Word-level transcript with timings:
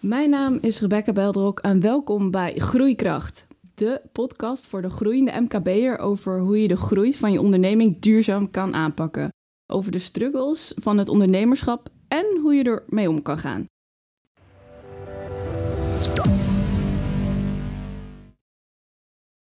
Mijn 0.00 0.30
naam 0.30 0.58
is 0.60 0.80
Rebecca 0.80 1.12
Beldrok 1.12 1.60
en 1.60 1.80
welkom 1.80 2.30
bij 2.30 2.54
Groeikracht. 2.56 3.46
De 3.74 4.00
podcast 4.12 4.66
voor 4.66 4.82
de 4.82 4.90
groeiende 4.90 5.40
MKB'er 5.40 5.98
over 5.98 6.40
hoe 6.40 6.62
je 6.62 6.68
de 6.68 6.76
groei 6.76 7.14
van 7.14 7.32
je 7.32 7.40
onderneming 7.40 8.00
duurzaam 8.00 8.50
kan 8.50 8.74
aanpakken. 8.74 9.28
Over 9.66 9.92
de 9.92 9.98
struggles 9.98 10.72
van 10.76 10.98
het 10.98 11.08
ondernemerschap 11.08 11.88
en 12.08 12.38
hoe 12.42 12.54
je 12.54 12.64
ermee 12.64 13.08
om 13.08 13.22
kan 13.22 13.38
gaan. 13.38 13.66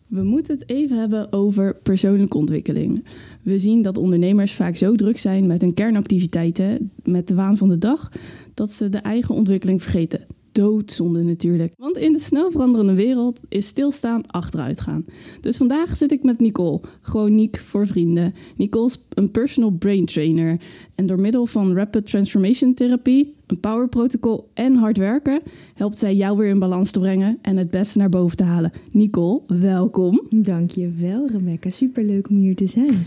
We 0.07 0.23
moeten 0.23 0.59
het 0.59 0.69
even 0.69 0.99
hebben 0.99 1.33
over 1.33 1.77
persoonlijke 1.83 2.37
ontwikkeling. 2.37 3.05
We 3.43 3.59
zien 3.59 3.83
dat 3.83 3.99
ondernemers 3.99 4.53
vaak 4.53 4.77
zo 4.77 4.95
druk 4.95 5.19
zijn 5.19 5.47
met 5.47 5.61
hun 5.61 5.75
kernactiviteiten, 5.75 6.91
met 7.03 7.29
de 7.29 7.35
waan 7.35 7.57
van 7.57 7.69
de 7.69 7.79
dag, 7.79 8.13
dat 8.55 8.73
ze 8.73 8.89
de 8.89 8.99
eigen 8.99 9.35
ontwikkeling 9.35 9.83
vergeten 9.83 10.27
doodzonde 10.55 11.23
natuurlijk. 11.23 11.75
Want 11.79 11.97
in 11.97 12.13
de 12.13 12.19
snel 12.19 12.51
veranderende 12.51 12.95
wereld 12.95 13.41
is 13.49 13.67
stilstaan 13.67 14.27
achteruit 14.27 14.81
gaan. 14.81 15.05
Dus 15.41 15.57
vandaag 15.57 15.97
zit 15.97 16.13
ik 16.13 16.23
met 16.23 16.41
Nicole, 16.41 16.81
gewoon 17.01 17.35
Niek 17.35 17.59
voor 17.59 17.87
vrienden. 17.87 18.35
Nicole 18.57 18.87
is 18.87 18.99
een 19.09 19.31
personal 19.31 19.71
brain 19.71 20.05
trainer. 20.05 20.61
En 20.95 21.07
door 21.07 21.21
middel 21.21 21.47
van 21.47 21.75
rapid 21.75 22.07
transformation 22.07 22.75
therapie, 22.75 23.35
een 23.47 23.61
power 23.61 23.89
protocol 23.89 24.49
en 24.55 24.75
hard 24.75 24.97
werken, 24.97 25.41
helpt 25.75 25.99
zij 25.99 26.15
jou 26.15 26.37
weer 26.37 26.49
in 26.49 26.59
balans 26.59 26.91
te 26.91 26.99
brengen 26.99 27.39
en 27.43 27.57
het 27.57 27.71
beste 27.71 27.99
naar 27.99 28.09
boven 28.09 28.37
te 28.37 28.45
halen. 28.45 28.73
Nicole, 28.91 29.41
welkom. 29.47 30.23
Dankjewel 30.31 31.29
Rebecca, 31.29 31.71
superleuk 31.71 32.29
om 32.29 32.37
hier 32.37 32.57
te 32.57 32.67
zijn. 32.67 33.07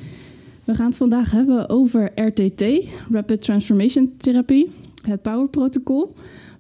We 0.64 0.76
gaan 0.76 0.86
het 0.86 0.98
vandaag 0.98 1.32
hebben 1.32 1.70
over 1.70 2.12
RTT, 2.16 2.64
Rapid 3.12 3.42
Transformation 3.42 4.14
Therapie, 4.18 4.70
het 5.02 5.22
Power 5.22 5.48
Protocol 5.48 6.14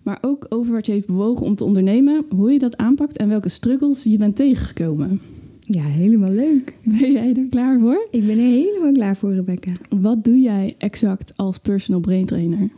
maar 0.07 0.17
ook 0.21 0.45
over 0.49 0.73
wat 0.73 0.85
je 0.85 0.91
heeft 0.91 1.07
bewogen 1.07 1.45
om 1.45 1.55
te 1.55 1.63
ondernemen, 1.63 2.25
hoe 2.29 2.51
je 2.51 2.59
dat 2.59 2.77
aanpakt 2.77 3.17
en 3.17 3.27
welke 3.27 3.49
struggles 3.49 4.03
je 4.03 4.17
bent 4.17 4.35
tegengekomen. 4.35 5.21
Ja, 5.59 5.83
helemaal 5.83 6.31
leuk. 6.31 6.73
Ben 6.83 7.11
jij 7.11 7.33
er 7.35 7.47
klaar 7.49 7.79
voor? 7.79 8.07
Ik 8.11 8.25
ben 8.25 8.37
er 8.37 8.51
helemaal 8.51 8.91
klaar 8.91 9.17
voor, 9.17 9.33
Rebecca. 9.33 9.71
Wat 9.89 10.23
doe 10.23 10.39
jij 10.39 10.75
exact 10.77 11.33
als 11.35 11.57
personal 11.57 11.99
brain 11.99 12.25
trainer? 12.25 12.69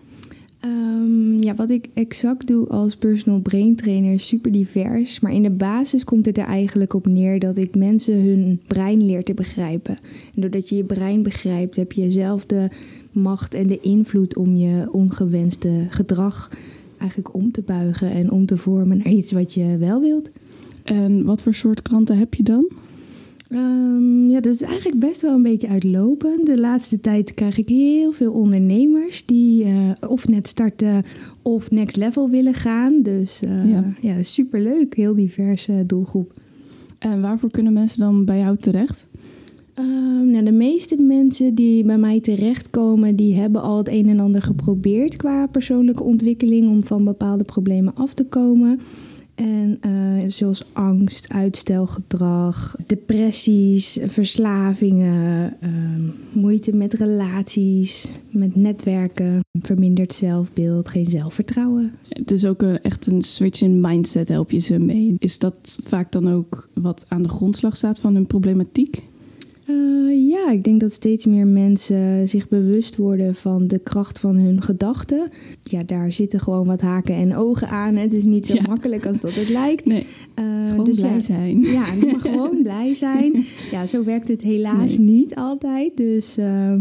Um, 0.66 1.44
ja, 1.44 1.56
wat 1.56 1.70
ik 1.70 1.90
exact 1.94 2.48
doe 2.48 2.68
als 2.68 2.96
personal 2.96 3.40
brain 3.40 3.76
trainer 3.76 4.14
is 4.14 4.28
super 4.28 4.52
divers. 4.52 5.20
Maar 5.20 5.34
in 5.34 5.44
de 5.44 5.50
basis 5.50 6.04
komt 6.04 6.26
het 6.26 6.38
er 6.38 6.46
eigenlijk 6.46 6.94
op 6.94 7.08
neer 7.08 7.40
dat 7.40 7.58
ik 7.58 7.76
mensen 7.76 8.24
hun 8.24 8.62
brein 8.68 9.06
leer 9.06 9.24
te 9.24 9.34
begrijpen. 9.34 9.98
En 10.36 10.42
doordat 10.42 10.70
je 10.70 10.76
je 10.76 10.84
brein 10.84 11.24
begrijpt, 11.24 11.76
heb 11.76 11.92
je 11.92 12.12
zelf 12.12 12.46
de 12.46 12.68
macht 13.12 13.54
en 13.54 13.68
de 13.68 13.80
invloed 13.80 14.38
om 14.38 14.56
je 14.56 14.88
ongewenste 14.92 15.86
gedrag 15.90 16.50
eigenlijk 17.00 17.34
om 17.34 17.52
te 17.52 17.62
buigen 17.62 18.12
en 18.12 18.32
om 18.32 18.46
te 18.46 18.58
vormen 18.58 18.98
naar 18.98 19.12
iets 19.12 19.32
wat 19.32 19.54
je 19.54 19.78
wel 19.78 20.02
wilt. 20.02 20.30
En 20.84 21.24
wat 21.24 21.42
voor 21.42 21.54
soort 21.54 21.82
klanten 21.82 22.18
heb 22.18 22.34
je 22.34 22.44
dan? 22.44 22.72
Um, 23.52 24.30
ja, 24.30 24.40
dat 24.40 24.54
is 24.54 24.62
eigenlijk 24.62 25.00
best 25.00 25.22
wel 25.22 25.36
een 25.36 25.44
beetje 25.44 25.68
uitlopend. 25.68 26.46
De 26.46 26.60
laatste 26.60 27.00
tijd 27.00 27.34
krijg 27.34 27.58
ik 27.58 27.68
heel 27.68 28.12
veel 28.12 28.32
ondernemers 28.32 29.26
die 29.26 29.66
uh, 29.66 29.92
of 30.08 30.28
net 30.28 30.48
starten 30.48 31.04
of 31.42 31.72
next 31.72 31.96
level 31.96 32.30
willen 32.30 32.54
gaan. 32.54 33.02
Dus 33.02 33.42
uh, 33.44 33.72
ja. 33.72 33.94
ja, 34.02 34.24
superleuk. 34.24 34.96
Heel 34.96 35.16
diverse 35.16 35.84
doelgroep. 35.86 36.34
En 37.00 37.22
waarvoor 37.22 37.52
kunnen 37.52 37.74
mensen 37.74 38.00
dan 38.00 38.26
bij 38.26 38.40
jou 38.40 38.58
terecht? 38.58 39.08
Um, 39.80 40.30
nou, 40.32 40.46
de 40.46 40.52
meeste 40.52 41.02
mensen 41.02 41.56
die 41.56 41.84
bij 41.84 41.98
mij 41.98 42.20
terechtkomen, 42.20 43.16
die 43.16 43.36
hebben 43.36 43.62
al 43.62 43.78
het 43.78 43.88
een 43.88 44.10
en 44.10 44.20
ander 44.20 44.42
geprobeerd 44.42 45.16
qua 45.16 45.48
persoonlijke 45.48 46.04
ontwikkeling 46.04 46.70
om 46.70 46.84
van 46.84 47.04
bepaalde 47.04 47.44
problemen 47.44 47.96
af 47.96 48.14
te 48.14 48.26
komen. 48.26 48.80
En 49.36 49.80
uh, 49.86 50.24
zoals 50.28 50.74
angst, 50.74 51.30
uitstelgedrag, 51.30 52.76
depressies, 52.88 54.00
verslavingen, 54.06 55.54
uh, 55.64 55.70
moeite 56.34 56.76
met 56.76 56.94
relaties, 56.94 58.08
met 58.32 58.56
netwerken, 58.56 59.40
verminderd 59.62 60.14
zelfbeeld, 60.14 60.88
geen 60.88 61.06
zelfvertrouwen. 61.06 61.92
Het 62.10 62.32
is 62.32 62.46
ook 62.46 62.62
echt 62.62 63.08
een 63.08 63.22
switch 63.22 63.62
in 63.62 63.82
mindset 63.82 64.28
help 64.28 64.52
je 64.52 64.60
ze 64.60 64.80
mee. 64.80 65.16
Is 65.18 65.40
dat 65.40 65.80
vaak 65.84 66.12
dan 66.12 66.30
ook 66.30 66.70
wat 66.74 67.06
aan 67.08 67.24
de 67.24 67.30
grondslag 67.30 67.76
staat 67.76 68.00
van 68.00 68.14
hun 68.14 68.28
problematiek? 68.28 69.04
Uh, 69.70 70.30
ja, 70.30 70.52
ik 70.52 70.64
denk 70.64 70.80
dat 70.80 70.92
steeds 70.92 71.26
meer 71.26 71.48
mensen 71.48 72.28
zich 72.28 72.48
bewust 72.48 72.96
worden 72.96 73.36
van 73.36 73.68
de 73.68 73.80
kracht 73.80 74.20
van 74.20 74.36
hun 74.36 74.62
gedachten. 74.62 75.30
Ja, 75.64 75.84
daar 75.84 76.12
zitten 76.12 76.40
gewoon 76.40 76.66
wat 76.66 76.82
haken 76.82 77.16
en 77.16 77.36
ogen 77.36 77.70
aan. 77.70 77.96
Het 77.96 78.14
is 78.14 78.24
niet 78.24 78.46
zo 78.46 78.56
makkelijk 78.68 79.06
als 79.06 79.22
dat 79.22 79.34
het 79.34 79.50
lijkt. 79.50 79.86
Nee, 79.86 80.06
uh, 80.40 80.70
gewoon 80.70 80.86
dus 80.86 81.00
blij 81.00 81.20
zijn. 81.20 81.62
Ja, 81.62 81.86
maar 82.02 82.20
gewoon 82.20 82.62
blij 82.64 82.96
zijn. 82.96 83.46
Ja, 83.72 83.88
zo 83.88 84.04
werkt 84.04 84.28
het 84.28 84.42
helaas 84.42 84.98
niet 84.98 85.36
altijd. 85.36 85.98
Dus, 85.98 86.38
uh, 86.38 86.74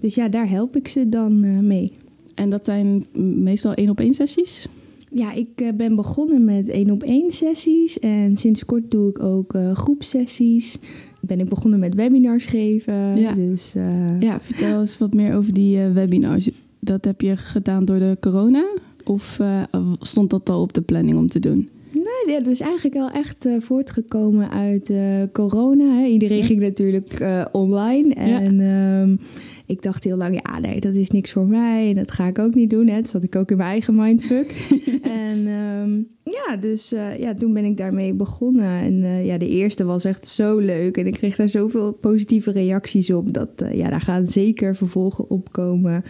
dus 0.00 0.14
ja, 0.14 0.28
daar 0.28 0.48
help 0.48 0.76
ik 0.76 0.88
ze 0.88 1.08
dan 1.08 1.66
mee. 1.66 1.92
En 2.34 2.50
dat 2.50 2.64
zijn 2.64 3.06
meestal 3.42 3.74
één 3.74 3.90
op 3.90 4.00
één 4.00 4.14
sessies? 4.14 4.68
Ja, 5.10 5.32
ik 5.32 5.72
ben 5.76 5.96
begonnen 5.96 6.44
met 6.44 6.68
één 6.68 6.90
op 6.90 7.02
één 7.02 7.30
sessies. 7.30 7.98
En 7.98 8.36
sinds 8.36 8.64
kort 8.64 8.90
doe 8.90 9.08
ik 9.08 9.22
ook 9.22 9.54
groepsessies 9.74 10.78
ben 11.20 11.40
ik 11.40 11.48
begonnen 11.48 11.78
met 11.78 11.94
webinars 11.94 12.44
geven. 12.44 13.16
Ja, 13.16 13.32
dus, 13.32 13.74
uh... 13.76 14.20
ja 14.20 14.40
vertel 14.40 14.80
eens 14.80 14.98
wat 14.98 15.14
meer 15.14 15.34
over 15.34 15.52
die 15.52 15.76
uh, 15.76 15.92
webinars. 15.92 16.50
Dat 16.80 17.04
heb 17.04 17.20
je 17.20 17.36
gedaan 17.36 17.84
door 17.84 17.98
de 17.98 18.16
corona? 18.20 18.66
Of 19.04 19.38
uh, 19.40 19.62
stond 20.00 20.30
dat 20.30 20.50
al 20.50 20.60
op 20.60 20.72
de 20.72 20.80
planning 20.80 21.18
om 21.18 21.28
te 21.28 21.38
doen? 21.38 21.68
Nee, 21.92 22.38
dat 22.38 22.46
is 22.46 22.60
eigenlijk 22.60 22.94
wel 22.94 23.10
echt 23.10 23.48
voortgekomen 23.58 24.50
uit 24.50 24.92
corona. 25.32 26.00
Hè. 26.00 26.06
Iedereen 26.06 26.42
ging 26.42 26.60
natuurlijk 26.60 27.46
online. 27.52 28.14
En 28.14 28.56
ja. 28.56 29.02
um, 29.02 29.20
ik 29.68 29.82
dacht 29.82 30.04
heel 30.04 30.16
lang, 30.16 30.40
ja, 30.44 30.58
nee, 30.58 30.80
dat 30.80 30.94
is 30.94 31.10
niks 31.10 31.32
voor 31.32 31.46
mij. 31.46 31.88
En 31.88 31.94
dat 31.94 32.10
ga 32.10 32.26
ik 32.26 32.38
ook 32.38 32.54
niet 32.54 32.70
doen. 32.70 32.86
Hè. 32.86 32.94
Dat 32.94 33.08
zat 33.08 33.22
ik 33.22 33.36
ook 33.36 33.50
in 33.50 33.56
mijn 33.56 33.68
eigen 33.68 33.94
mindfuck. 33.94 34.50
en 35.02 35.46
um, 35.46 36.06
ja, 36.22 36.56
dus 36.56 36.92
uh, 36.92 37.18
ja, 37.18 37.34
toen 37.34 37.52
ben 37.52 37.64
ik 37.64 37.76
daarmee 37.76 38.14
begonnen. 38.14 38.80
En 38.80 38.94
uh, 38.94 39.26
ja, 39.26 39.38
de 39.38 39.48
eerste 39.48 39.84
was 39.84 40.04
echt 40.04 40.26
zo 40.26 40.58
leuk. 40.58 40.96
En 40.96 41.06
ik 41.06 41.12
kreeg 41.12 41.36
daar 41.36 41.48
zoveel 41.48 41.92
positieve 41.92 42.50
reacties 42.50 43.10
op. 43.10 43.32
Dat 43.32 43.62
uh, 43.62 43.74
ja, 43.74 43.90
daar 43.90 44.00
gaan 44.00 44.26
zeker 44.26 44.76
vervolgen 44.76 45.30
op 45.30 45.52
komen. 45.52 46.04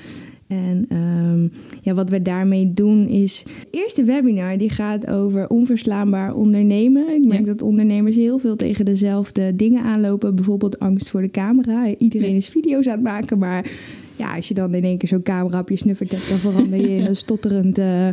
En 0.49 0.87
um, 0.93 1.53
ja, 1.83 1.95
wat 1.95 2.11
we 2.11 2.23
daarmee 2.23 2.73
doen 2.73 3.07
is... 3.09 3.45
De 3.45 3.79
eerste 3.79 4.05
webinar 4.05 4.59
die 4.59 4.71
gaat 4.71 5.07
over 5.07 5.49
onverslaanbaar 5.49 6.35
ondernemen. 6.35 7.15
Ik 7.15 7.27
merk 7.27 7.41
ja. 7.41 7.47
dat 7.47 7.63
ondernemers 7.63 8.17
heel 8.17 8.39
veel 8.39 8.57
tegen 8.57 8.85
dezelfde 8.85 9.57
dingen 9.57 9.83
aanlopen. 9.83 10.35
Bijvoorbeeld 10.35 10.79
angst 10.79 11.11
voor 11.11 11.21
de 11.21 11.31
camera. 11.31 11.95
Iedereen 11.97 12.37
is 12.37 12.49
video's 12.49 12.87
aan 12.87 12.93
het 12.93 13.03
maken, 13.03 13.39
maar... 13.39 13.71
Ja, 14.17 14.37
als 14.37 14.49
je 14.49 14.55
dan 14.55 14.75
in 14.75 14.85
één 14.85 14.99
keer 14.99 15.09
zo'n 15.09 15.23
camera 15.23 15.59
op 15.59 15.69
je 15.69 15.77
snuffert 15.77 16.11
hebt... 16.11 16.29
dan 16.29 16.39
verander 16.39 16.81
je 16.81 16.95
in 16.97 17.07
een 17.09 17.17
stotterend 17.17 17.79
uh, 17.79 18.09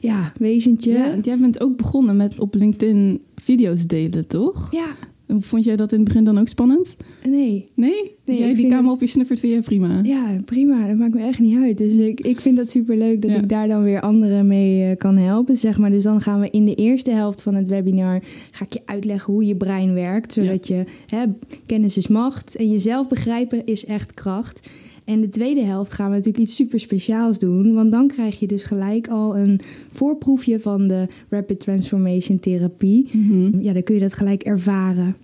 ja, 0.00 0.32
wezentje. 0.36 0.92
Ja, 0.92 1.10
want 1.10 1.24
jij 1.24 1.38
bent 1.38 1.60
ook 1.60 1.76
begonnen 1.76 2.16
met 2.16 2.38
op 2.38 2.54
LinkedIn 2.54 3.20
video's 3.34 3.86
delen, 3.86 4.26
toch? 4.26 4.72
Ja. 4.72 4.96
Vond 5.38 5.64
jij 5.64 5.76
dat 5.76 5.92
in 5.92 5.98
het 5.98 6.08
begin 6.08 6.24
dan 6.24 6.38
ook 6.38 6.48
spannend? 6.48 6.96
Nee. 7.24 7.68
Nee? 7.74 8.16
Dus 8.24 8.38
jij 8.38 8.54
die 8.54 8.74
het... 8.74 8.86
op 8.86 9.00
je 9.00 9.06
snuffert 9.06 9.40
vind 9.40 9.52
je 9.52 9.60
prima? 9.60 10.00
Ja, 10.02 10.40
prima. 10.44 10.86
Dat 10.86 10.96
maakt 10.96 11.14
me 11.14 11.22
echt 11.22 11.38
niet 11.38 11.58
uit. 11.58 11.78
Dus 11.78 11.94
ik, 11.94 12.20
ik 12.20 12.40
vind 12.40 12.56
dat 12.56 12.70
superleuk 12.70 13.22
dat 13.22 13.30
ja. 13.30 13.36
ik 13.36 13.48
daar 13.48 13.68
dan 13.68 13.82
weer 13.82 14.00
anderen 14.00 14.46
mee 14.46 14.90
uh, 14.90 14.96
kan 14.96 15.16
helpen, 15.16 15.56
zeg 15.56 15.78
maar. 15.78 15.90
Dus 15.90 16.02
dan 16.02 16.20
gaan 16.20 16.40
we 16.40 16.50
in 16.50 16.64
de 16.64 16.74
eerste 16.74 17.10
helft 17.10 17.42
van 17.42 17.54
het 17.54 17.68
webinar... 17.68 18.22
ga 18.50 18.64
ik 18.64 18.72
je 18.72 18.82
uitleggen 18.84 19.32
hoe 19.32 19.46
je 19.46 19.56
brein 19.56 19.94
werkt. 19.94 20.32
Zodat 20.32 20.68
ja. 20.68 20.76
je... 20.76 20.84
Hè, 21.06 21.24
kennis 21.66 21.96
is 21.96 22.08
macht 22.08 22.56
en 22.56 22.70
jezelf 22.70 23.08
begrijpen 23.08 23.66
is 23.66 23.84
echt 23.84 24.14
kracht. 24.14 24.68
En 25.08 25.20
de 25.20 25.28
tweede 25.28 25.60
helft 25.60 25.92
gaan 25.92 26.08
we 26.08 26.16
natuurlijk 26.16 26.44
iets 26.44 26.54
super 26.54 26.80
speciaals 26.80 27.38
doen. 27.38 27.74
Want 27.74 27.90
dan 27.90 28.08
krijg 28.08 28.38
je 28.38 28.46
dus 28.46 28.64
gelijk 28.64 29.08
al 29.08 29.36
een 29.36 29.60
voorproefje 29.90 30.60
van 30.60 30.88
de 30.88 31.06
Rapid 31.28 31.60
Transformation 31.60 32.38
Therapie. 32.38 33.08
Mhm. 33.12 33.18
Mm 33.18 33.50
-hmm. 33.50 33.60
Ja, 33.60 33.72
dan 33.72 33.82
kun 33.82 33.94
je 33.94 34.00
dat 34.00 34.12
gelijk 34.12 34.42
ervaren. 34.42 35.16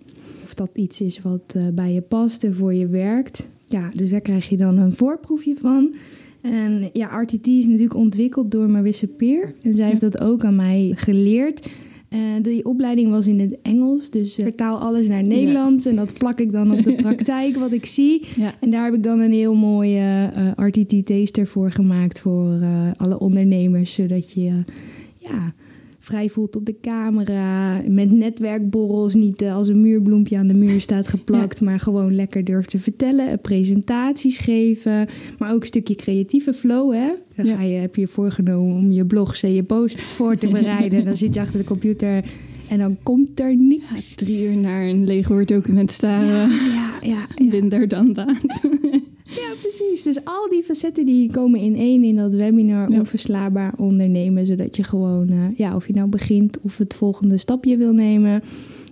Of 0.43 0.55
dat 0.55 0.71
iets 0.75 1.01
is 1.01 1.23
wat 1.23 1.55
uh, 1.57 1.63
bij 1.75 1.93
je 1.93 2.01
past 2.01 2.45
en 2.45 2.55
voor 2.55 2.75
je 2.75 2.87
werkt. 2.87 3.49
Ja, 3.67 3.91
dus 3.95 4.11
daar 4.11 4.21
krijg 4.21 4.49
je 4.49 4.57
dan 4.57 4.79
een 4.79 4.93
voorproefje 4.93 5.55
van. 5.57 5.95
En 6.41 6.91
ja, 6.93 7.21
RTT 7.21 7.47
is 7.47 7.67
natuurlijk 7.67 7.95
ontwikkeld 7.95 8.51
door 8.51 8.71
Marissa 8.71 9.07
Peer. 9.17 9.55
En 9.63 9.75
zij 9.75 9.89
heeft 9.89 10.01
dat 10.01 10.21
ook 10.21 10.45
aan 10.45 10.57
mij 10.57 10.93
geleerd. 10.95 11.71
Uh, 12.15 12.21
die 12.43 12.65
opleiding 12.65 13.11
was 13.11 13.27
in 13.27 13.41
het 13.41 13.57
Engels, 13.63 14.11
dus 14.11 14.39
uh, 14.39 14.45
vertaal 14.45 14.79
alles 14.79 15.09
naar 15.09 15.23
Nederlands. 15.23 15.85
Ja. 15.85 15.91
En 15.91 15.97
dat 15.97 16.19
plak 16.19 16.39
ik 16.39 16.53
dan 16.53 16.73
op 16.73 16.83
de 16.83 16.95
praktijk, 17.07 17.57
wat 17.57 17.73
ik 17.73 17.87
zie. 17.87 18.27
Ja. 18.37 18.55
En 18.61 18.71
daar 18.71 18.85
heb 18.85 18.95
ik 18.95 19.03
dan 19.03 19.21
een 19.21 19.33
heel 19.33 19.55
mooie 19.55 20.33
uh, 20.37 20.67
RTT-taster 20.67 21.47
voor 21.47 21.71
gemaakt 21.71 22.21
voor 22.21 22.59
alle 22.97 23.19
ondernemers. 23.19 23.93
Zodat 23.93 24.33
je 24.33 24.65
ja, 25.17 25.55
vrij 26.05 26.29
voelt 26.29 26.57
op 26.57 26.67
de 26.67 26.77
camera. 26.81 27.81
Met 27.89 28.11
netwerkborrels, 28.11 29.15
niet 29.15 29.43
eh, 29.43 29.55
als 29.55 29.69
een 29.69 29.81
muurbloempje 29.81 30.37
aan 30.39 30.47
de 30.47 30.55
muur 30.55 30.81
staat 30.81 31.09
geplakt, 31.09 31.61
maar 31.67 31.81
gewoon 31.81 32.15
lekker 32.15 32.45
durft 32.45 32.71
te 32.71 32.79
vertellen. 32.79 33.41
Presentaties 33.41 34.39
geven, 34.39 35.07
maar 35.39 35.53
ook 35.53 35.61
een 35.61 35.67
stukje 35.67 35.95
creatieve 35.95 36.53
flow. 36.53 36.93
Hè? 36.93 37.09
Dan 37.37 37.47
Ja. 37.47 37.57
ga 37.57 37.63
je, 37.63 37.77
heb 37.77 37.95
je 37.95 38.01
je 38.01 38.09
voorgenomen 38.09 38.77
om 38.77 38.93
je 38.93 39.07
blogs 39.07 39.43
en 39.43 39.53
je 39.55 39.63
posts 39.63 40.07
voor 40.13 40.37
te 40.37 40.49
bereiden. 40.49 40.99
en 40.99 41.05
dan 41.05 41.17
zit 41.17 41.35
je 41.35 41.41
achter 41.41 41.59
de 41.59 41.65
computer 41.65 42.25
en 42.69 42.79
dan 42.79 42.97
komt 43.03 43.41
er 43.41 43.51
Ja, 43.51 43.59
niks. 43.59 44.15
drie 44.15 44.45
uur 44.47 44.57
naar 44.57 44.83
een 44.87 45.05
leeg 45.05 45.29
Word-document 45.29 45.91
staren. 45.93 46.51
Ja, 46.51 46.99
ja, 47.03 47.27
ja. 47.41 47.87
Dan 47.87 48.19
aan. 48.19 48.39
Precies. 49.87 50.03
Dus 50.15 50.25
al 50.25 50.49
die 50.51 50.63
facetten 50.63 51.07
die 51.07 51.31
komen 51.31 51.61
in 51.61 51.75
één 51.77 52.05
in 52.05 52.17
dat 52.17 52.35
webinar 52.35 52.91
Ja. 52.91 52.99
onverslaanbaar 52.99 53.75
ondernemen. 53.77 54.47
Zodat 54.47 54.77
je 54.77 54.83
gewoon, 54.83 55.29
eh, 55.29 55.57
ja, 55.57 55.77
of 55.77 55.87
je 55.87 55.93
nou 55.93 56.09
begint 56.09 56.61
of 56.61 56.79
het 56.79 56.95
volgende 56.95 57.37
stapje 57.39 57.77
wil 57.77 57.93
nemen. 57.93 58.43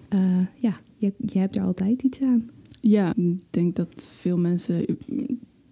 eh, 0.08 0.20
ja, 0.58 0.80
je, 0.96 1.12
je 1.26 1.38
hebt 1.38 1.56
er 1.56 1.62
altijd 1.62 2.02
iets 2.02 2.20
aan. 2.20 2.48
Ja, 2.80 3.12
ik 3.16 3.36
denk 3.50 3.76
dat 3.76 4.06
veel 4.18 4.38
mensen 4.38 4.84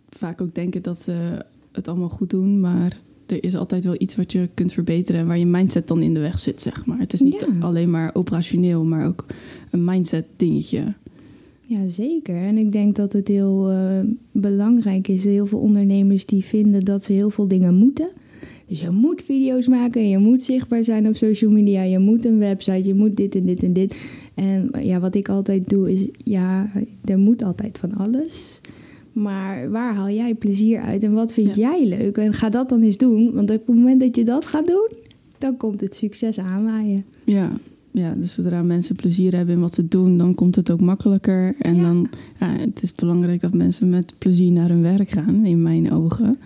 vaak 0.08 0.40
ook 0.40 0.54
denken 0.54 0.82
dat 0.82 1.02
ze 1.02 1.44
het 1.72 1.88
allemaal 1.88 2.08
goed 2.08 2.30
doen, 2.30 2.60
maar 2.60 2.98
er 3.26 3.44
is 3.44 3.56
altijd 3.56 3.84
wel 3.84 3.94
iets 3.98 4.16
wat 4.16 4.32
je 4.32 4.48
kunt 4.54 4.72
verbeteren 4.72 5.20
en 5.20 5.26
waar 5.26 5.38
je 5.38 5.46
mindset 5.46 5.88
dan 5.88 6.02
in 6.02 6.14
de 6.14 6.20
weg 6.20 6.38
zit, 6.38 6.60
zeg 6.60 6.86
maar. 6.86 6.98
Het 6.98 7.12
is 7.12 7.20
niet 7.20 7.40
Ja. 7.40 7.66
alleen 7.66 7.90
maar 7.90 8.10
operationeel, 8.14 8.84
maar 8.84 9.06
ook 9.06 9.26
een 9.70 9.84
mindset 9.84 10.26
dingetje. 10.36 10.94
Ja, 11.70 11.86
zeker. 11.88 12.36
En 12.36 12.58
ik 12.58 12.72
denk 12.72 12.96
dat 12.96 13.12
het 13.12 13.28
heel 13.28 13.70
eh, 13.70 13.98
belangrijk 14.32 15.08
is. 15.08 15.24
Heel 15.24 15.46
veel 15.46 15.58
ondernemers 15.58 16.26
die 16.26 16.44
vinden 16.44 16.84
dat 16.84 17.04
ze 17.04 17.12
heel 17.12 17.30
veel 17.30 17.48
dingen 17.48 17.74
moeten. 17.74 18.08
Dus 18.66 18.80
je 18.80 18.90
moet 18.90 19.22
video's 19.22 19.66
maken, 19.66 20.08
je 20.08 20.18
moet 20.18 20.42
zichtbaar 20.42 20.84
zijn 20.84 21.08
op 21.08 21.16
social 21.16 21.50
media, 21.50 21.82
je 21.82 21.98
moet 21.98 22.24
een 22.24 22.38
website, 22.38 22.86
je 22.88 22.94
moet 22.94 23.16
dit 23.16 23.34
en 23.34 23.42
dit 23.46 23.62
en 23.62 23.72
dit. 23.72 23.96
En 24.34 24.70
ja, 24.82 25.00
wat 25.00 25.14
ik 25.14 25.28
altijd 25.28 25.68
doe 25.68 25.92
is, 25.92 26.08
ja, 26.24 26.70
er 27.04 27.18
moet 27.18 27.42
altijd 27.42 27.78
van 27.78 27.92
alles. 27.94 28.60
Maar 29.12 29.70
waar 29.70 29.94
haal 29.94 30.10
jij 30.10 30.34
plezier 30.34 30.80
uit 30.80 31.04
en 31.04 31.12
wat 31.12 31.32
vind 31.32 31.56
Ja. 31.56 31.70
jij 31.78 31.86
leuk? 31.86 32.16
En 32.16 32.32
ga 32.32 32.48
dat 32.48 32.68
dan 32.68 32.82
eens 32.82 32.96
doen, 32.98 33.32
want 33.32 33.50
op 33.50 33.66
het 33.66 33.76
moment 33.76 34.00
dat 34.00 34.16
je 34.16 34.24
dat 34.24 34.46
gaat 34.46 34.66
doen, 34.66 34.88
dan 35.38 35.56
komt 35.56 35.80
het 35.80 35.94
succes 35.94 36.38
aanwaaien. 36.38 37.04
Ja, 37.24 37.52
ja, 37.90 38.14
dus 38.14 38.32
zodra 38.32 38.62
mensen 38.62 38.96
plezier 38.96 39.36
hebben 39.36 39.54
in 39.54 39.60
wat 39.60 39.74
ze 39.74 39.88
doen, 39.88 40.18
dan 40.18 40.34
komt 40.34 40.56
het 40.56 40.70
ook 40.70 40.80
makkelijker. 40.80 41.54
En 41.58 41.74
Ja. 41.76 41.82
dan, 41.82 42.08
ja, 42.40 42.56
het 42.58 42.82
is 42.82 42.94
belangrijk 42.94 43.40
dat 43.40 43.54
mensen 43.54 43.88
met 43.88 44.14
plezier 44.18 44.52
naar 44.52 44.68
hun 44.68 44.82
werk 44.82 45.10
gaan, 45.10 45.44
in 45.46 45.62
mijn 45.62 45.92
ogen. 45.92 46.38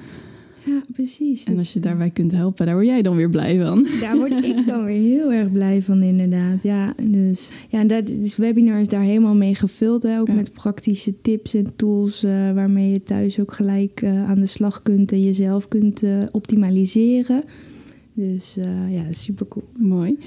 Ja, 0.66 0.82
precies. 0.92 1.44
En 1.44 1.50
Dus, 1.52 1.60
als 1.60 1.72
je 1.72 1.80
daarbij 1.80 2.10
kunt 2.10 2.32
helpen, 2.32 2.66
daar 2.66 2.74
word 2.74 2.86
jij 2.86 3.02
dan 3.02 3.16
weer 3.16 3.30
blij 3.30 3.58
van. 3.64 3.86
Daar 4.00 4.16
word 4.16 4.44
ik 4.44 4.66
dan 4.66 4.84
weer 4.84 5.00
heel 5.18 5.32
erg 5.32 5.52
blij 5.52 5.82
van, 5.82 6.02
inderdaad. 6.02 6.62
Ja, 6.62 6.94
dus, 7.02 7.52
ja 7.68 7.80
en 7.80 7.86
dat 7.86 8.08
is 8.08 8.36
webinar 8.36 8.80
is 8.80 8.88
daar 8.88 9.02
helemaal 9.02 9.34
mee 9.34 9.54
gevuld. 9.54 10.02
Hè? 10.02 10.20
Ook 10.20 10.26
Ja. 10.28 10.34
met 10.34 10.52
praktische 10.52 11.20
tips 11.20 11.54
en 11.54 11.76
tools 11.76 12.22
eh, 12.24 12.30
waarmee 12.52 12.90
je 12.90 13.02
thuis 13.02 13.40
ook 13.40 13.52
gelijk 13.52 14.02
eh, 14.02 14.28
aan 14.30 14.40
de 14.40 14.46
slag 14.46 14.82
kunt 14.82 15.12
en 15.12 15.24
jezelf 15.24 15.68
kunt 15.68 16.02
eh, 16.02 16.18
optimaliseren. 16.32 17.42
Dus 18.14 18.56
ja, 18.90 19.02
super 19.12 19.48
cool. 19.48 19.64
Mooi. 19.78 20.18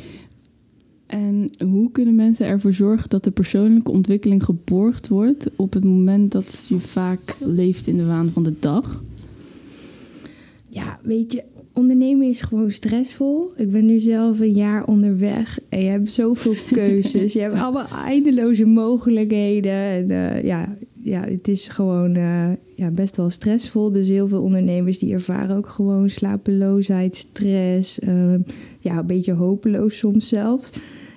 En 1.08 1.50
hoe 1.60 1.92
kunnen 1.92 2.16
mensen 2.16 2.46
ervoor 2.46 2.74
zorgen 2.74 3.10
dat 3.10 3.24
de 3.24 3.32
persoonlijke 3.32 3.92
ontwikkeling 3.92 4.44
geborgd 4.44 5.08
wordt 5.08 5.50
op 5.56 5.74
het 5.74 5.84
moment 5.84 6.32
dat 6.32 6.66
je 6.70 6.80
vaak 6.80 7.36
leeft 7.40 7.88
in 7.88 7.98
de 7.98 8.06
waan 8.06 8.30
van 8.30 8.44
de 8.44 8.54
dag? 8.60 9.04
Ja, 10.70 11.00
weet 11.04 11.32
je, 11.32 11.44
ondernemen 11.74 12.28
is 12.28 12.42
gewoon 12.42 12.72
stressvol. 12.72 13.52
Ik 13.56 13.72
ben 13.72 13.86
nu 13.86 14.00
zelf 14.00 14.40
een 14.40 14.54
jaar 14.54 14.86
onderweg 14.86 15.60
en 15.70 15.84
je 15.84 15.90
hebt 15.90 16.12
zoveel 16.12 16.56
keuzes. 16.72 17.34
je 17.34 17.40
hebt 17.40 17.56
allemaal 17.56 17.88
eindeloze 18.06 18.66
mogelijkheden. 18.66 19.72
En 19.72 20.12
eh, 20.12 20.44
ja, 20.44 20.76
ja, 21.02 21.22
het 21.22 21.48
is 21.48 21.68
gewoon 21.68 22.16
eh, 22.16 22.52
ja, 22.78 22.92
best 22.92 23.18
wel 23.18 23.30
stressvol. 23.30 23.92
Dus 23.92 24.08
heel 24.08 24.28
veel 24.28 24.42
ondernemers 24.42 25.00
die 25.00 25.14
ervaren 25.14 25.58
ook 25.58 25.68
gewoon 25.68 26.10
slapeloosheid, 26.10 27.16
stress. 27.16 28.00
ehm, 28.00 28.40
ja, 28.80 28.98
een 28.98 29.06
beetje 29.06 29.34
hopeloos 29.34 29.98
soms 29.98 30.28
zelfs. 30.28 30.72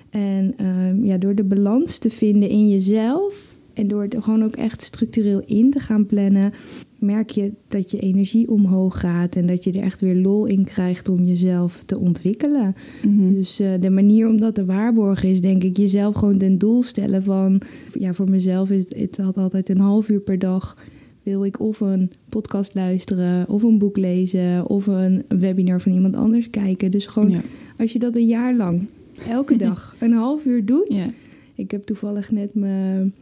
En 0.09 0.53
ehm, 0.57 1.05
ja, 1.05 1.17
door 1.17 1.35
de 1.35 1.43
balans 1.43 1.97
te 1.97 2.09
vinden 2.09 2.49
in 2.49 2.69
jezelf 2.69 3.55
en 3.73 3.87
door 3.87 4.01
het 4.01 4.15
gewoon 4.19 4.43
ook 4.43 4.55
echt 4.55 4.81
structureel 4.81 5.41
in 5.45 5.71
te 5.71 5.79
gaan 5.79 6.05
plannen, 6.05 6.53
merk 6.99 7.29
je 7.29 7.51
dat 7.67 7.91
je 7.91 7.99
energie 7.99 8.49
omhoog 8.49 8.99
gaat 8.99 9.35
en 9.35 9.47
dat 9.47 9.63
je 9.63 9.71
er 9.71 9.83
echt 9.83 10.01
weer 10.01 10.15
lol 10.15 10.45
in 10.45 10.63
krijgt 10.63 11.09
om 11.09 11.25
jezelf 11.25 11.83
te 11.85 11.99
ontwikkelen. 11.99 12.75
Mhm. 13.05 13.33
Dus 13.33 13.59
eh, 13.59 13.69
de 13.79 13.89
manier 13.89 14.27
om 14.27 14.39
dat 14.39 14.55
te 14.55 14.65
waarborgen 14.65 15.29
is 15.29 15.41
denk 15.41 15.63
ik 15.63 15.77
jezelf 15.77 16.15
gewoon 16.15 16.37
ten 16.37 16.57
doel 16.57 16.83
stellen 16.83 17.23
van... 17.23 17.61
Ja, 17.93 18.13
voor 18.13 18.29
mezelf 18.29 18.69
is 18.69 18.79
het, 18.79 18.95
het 18.97 19.17
had 19.17 19.37
altijd 19.37 19.69
een 19.69 19.79
half 19.79 20.09
uur 20.09 20.21
per 20.21 20.39
dag 20.39 20.75
wil 21.23 21.45
ik 21.45 21.59
of 21.59 21.79
een 21.79 22.11
podcast 22.29 22.73
luisteren 22.73 23.49
of 23.49 23.63
een 23.63 23.77
boek 23.77 23.97
lezen 23.97 24.69
of 24.69 24.87
een 24.87 25.23
webinar 25.27 25.81
van 25.81 25.91
iemand 25.91 26.15
anders 26.15 26.49
kijken. 26.49 26.91
Dus 26.91 27.05
gewoon 27.05 27.29
ja. 27.29 27.41
als 27.77 27.93
je 27.93 27.99
dat 27.99 28.15
een 28.15 28.27
jaar 28.27 28.55
lang 28.55 28.87
elke 29.27 29.57
dag 29.67 29.95
een 29.99 30.13
half 30.13 30.45
uur 30.45 30.65
doet. 30.65 30.95
Ja. 30.95 31.13
Ik 31.55 31.71
heb 31.71 31.85
toevallig 31.85 32.31
net 32.31 32.53
mijn, 32.53 33.13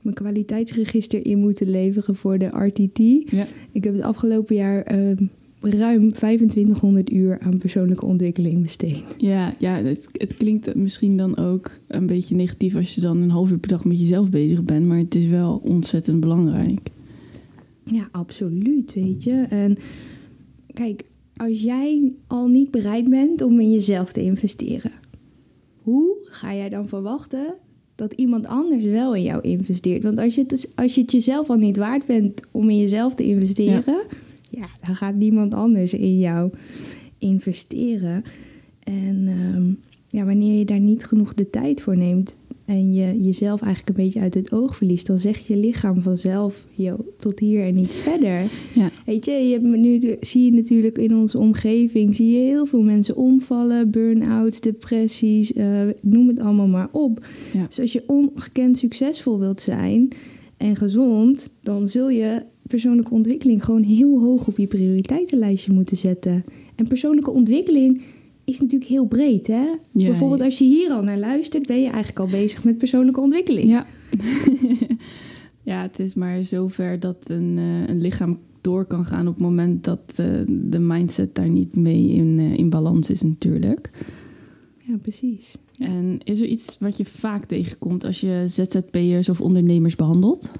mijn 0.00 0.14
kwaliteitsregister 0.14 1.26
in 1.26 1.38
moeten 1.38 1.70
leveren 1.70 2.14
voor 2.14 2.38
de 2.38 2.46
RTT. 2.46 2.98
Ja. 3.32 3.46
Ik 3.72 3.84
heb 3.84 3.94
het 3.94 4.02
afgelopen 4.02 4.54
jaar 4.54 4.82
eh, 4.82 5.16
ruim 5.60 6.12
2500 6.12 7.12
uur 7.12 7.38
aan 7.40 7.58
persoonlijke 7.58 8.06
ontwikkeling 8.06 8.62
besteed. 8.62 9.04
Ja, 9.18 9.54
ja 9.58 9.74
het, 9.82 10.06
het 10.12 10.34
klinkt 10.34 10.74
misschien 10.74 11.16
dan 11.16 11.36
ook 11.36 11.70
een 11.86 12.06
beetje 12.06 12.34
negatief 12.34 12.74
als 12.74 12.94
je 12.94 13.00
dan 13.00 13.22
een 13.22 13.30
half 13.30 13.50
uur 13.50 13.58
per 13.58 13.68
dag 13.68 13.84
met 13.84 14.00
jezelf 14.00 14.30
bezig 14.30 14.62
bent, 14.62 14.86
maar 14.86 14.98
het 14.98 15.14
is 15.14 15.26
wel 15.26 15.60
ontzettend 15.64 16.20
belangrijk. 16.20 16.80
Ja, 17.84 18.08
absoluut, 18.12 18.94
weet 18.94 19.22
je. 19.22 19.46
En 19.48 19.76
kijk, 20.72 21.04
als 21.36 21.62
jij 21.62 22.12
al 22.26 22.48
niet 22.48 22.70
bereid 22.70 23.10
bent 23.10 23.42
om 23.42 23.60
in 23.60 23.72
jezelf 23.72 24.12
te 24.12 24.22
investeren, 24.22 24.92
hoe 25.76 26.16
ga 26.24 26.54
jij 26.54 26.68
dan 26.68 26.88
verwachten 26.88 27.54
dat 27.94 28.12
iemand 28.12 28.46
anders 28.46 28.84
wel 28.84 29.14
in 29.14 29.22
jou 29.22 29.42
investeert? 29.42 30.02
Want 30.02 30.18
als 30.18 30.34
je 30.34 30.40
het, 30.40 30.50
dus- 30.50 30.76
als 30.76 30.94
je 30.94 31.02
jezelf 31.04 31.50
al 31.50 31.56
niet 31.56 31.76
waard 31.76 32.06
bent 32.06 32.42
om 32.50 32.70
in 32.70 32.78
jezelf 32.78 33.14
te 33.14 33.24
investeren, 33.24 34.04
ja, 34.50 34.66
dan 34.86 34.94
gaat 34.94 35.14
niemand 35.14 35.54
anders 35.54 35.94
in 35.94 36.18
jou 36.18 36.50
investeren. 37.18 38.24
En 38.84 39.24
ehm, 39.26 39.72
ja, 40.08 40.24
wanneer 40.24 40.58
je 40.58 40.64
daar 40.64 40.80
niet 40.80 41.04
genoeg 41.04 41.34
de 41.34 41.50
tijd 41.50 41.82
voor 41.82 41.96
neemt 41.96 42.36
en 42.64 42.94
je 42.94 43.24
jezelf 43.24 43.62
eigenlijk 43.62 43.98
een 43.98 44.04
beetje 44.04 44.20
uit 44.20 44.34
het 44.34 44.52
oog 44.52 44.76
verliest, 44.76 45.06
dan 45.06 45.18
zegt 45.18 45.46
je 45.46 45.56
lichaam 45.56 46.02
vanzelf, 46.02 46.66
yo, 46.74 46.96
tot 47.18 47.38
hier 47.38 47.64
en 47.64 47.74
niet 47.74 47.94
verder. 47.94 48.44
Ja. 48.74 48.90
Weet 49.06 49.24
je, 49.24 49.32
je 49.32 49.52
hebt 49.52 49.64
nu 49.64 50.16
zie 50.20 50.44
je 50.44 50.52
natuurlijk 50.52 50.98
in 50.98 51.16
onze 51.16 51.38
omgeving, 51.38 52.16
zie 52.16 52.30
je 52.30 52.46
heel 52.46 52.66
veel 52.66 52.82
mensen 52.82 53.16
omvallen, 53.16 53.90
burn-outs, 53.90 54.60
depressies, 54.60 55.52
eh, 55.52 55.80
noem 56.00 56.28
het 56.28 56.38
allemaal 56.38 56.68
maar 56.68 56.88
op. 56.92 57.26
Ja. 57.52 57.66
Dus 57.66 57.80
als 57.80 57.92
je 57.92 58.04
ongekend 58.06 58.78
succesvol 58.78 59.38
wilt 59.38 59.60
zijn 59.60 60.08
en 60.56 60.76
gezond, 60.76 61.52
dan 61.62 61.88
zul 61.88 62.10
je 62.10 62.42
persoonlijke 62.66 63.14
ontwikkeling 63.14 63.64
gewoon 63.64 63.82
heel 63.82 64.20
hoog 64.20 64.46
op 64.46 64.58
je 64.58 64.66
prioriteitenlijstje 64.66 65.72
moeten 65.72 65.96
zetten. 65.96 66.44
En 66.74 66.88
persoonlijke 66.88 67.30
ontwikkeling 67.30 68.02
is 68.44 68.60
natuurlijk 68.60 68.90
heel 68.90 69.06
breed, 69.06 69.46
hè? 69.46 69.64
Ja, 69.92 70.06
Bijvoorbeeld 70.06 70.40
als 70.40 70.58
je 70.58 70.64
hier 70.64 70.90
al 70.90 71.02
naar 71.02 71.18
luistert, 71.18 71.66
ben 71.66 71.80
je 71.80 71.88
eigenlijk 71.88 72.18
al 72.18 72.26
bezig 72.26 72.64
met 72.64 72.78
persoonlijke 72.78 73.20
ontwikkeling. 73.20 73.68
Ja. 73.68 73.86
ja, 75.72 75.82
het 75.82 75.98
is 75.98 76.14
maar 76.14 76.44
zover 76.44 77.00
dat 77.00 77.16
een, 77.26 77.54
eh, 77.58 77.88
een 77.88 78.00
lichaam 78.00 78.38
door 78.60 78.84
kan 78.84 79.04
gaan 79.04 79.26
op 79.26 79.34
het 79.34 79.42
moment 79.42 79.84
dat 79.84 80.12
eh, 80.16 80.26
de 80.46 80.78
mindset 80.78 81.34
daar 81.34 81.48
niet 81.48 81.76
mee 81.76 82.08
in, 82.08 82.38
eh, 82.38 82.56
in 82.56 82.70
balans 82.70 83.10
is 83.10 83.22
natuurlijk. 83.22 83.90
Ja, 84.78 84.96
precies. 84.96 85.56
En 85.78 86.18
is 86.24 86.40
er 86.40 86.46
iets 86.46 86.76
wat 86.78 86.96
je 86.96 87.04
vaak 87.04 87.44
tegenkomt 87.44 88.04
als 88.04 88.20
je 88.20 88.44
ZZP'ers 88.46 89.28
of 89.28 89.40
ondernemers 89.40 89.96
behandelt? 89.96 90.50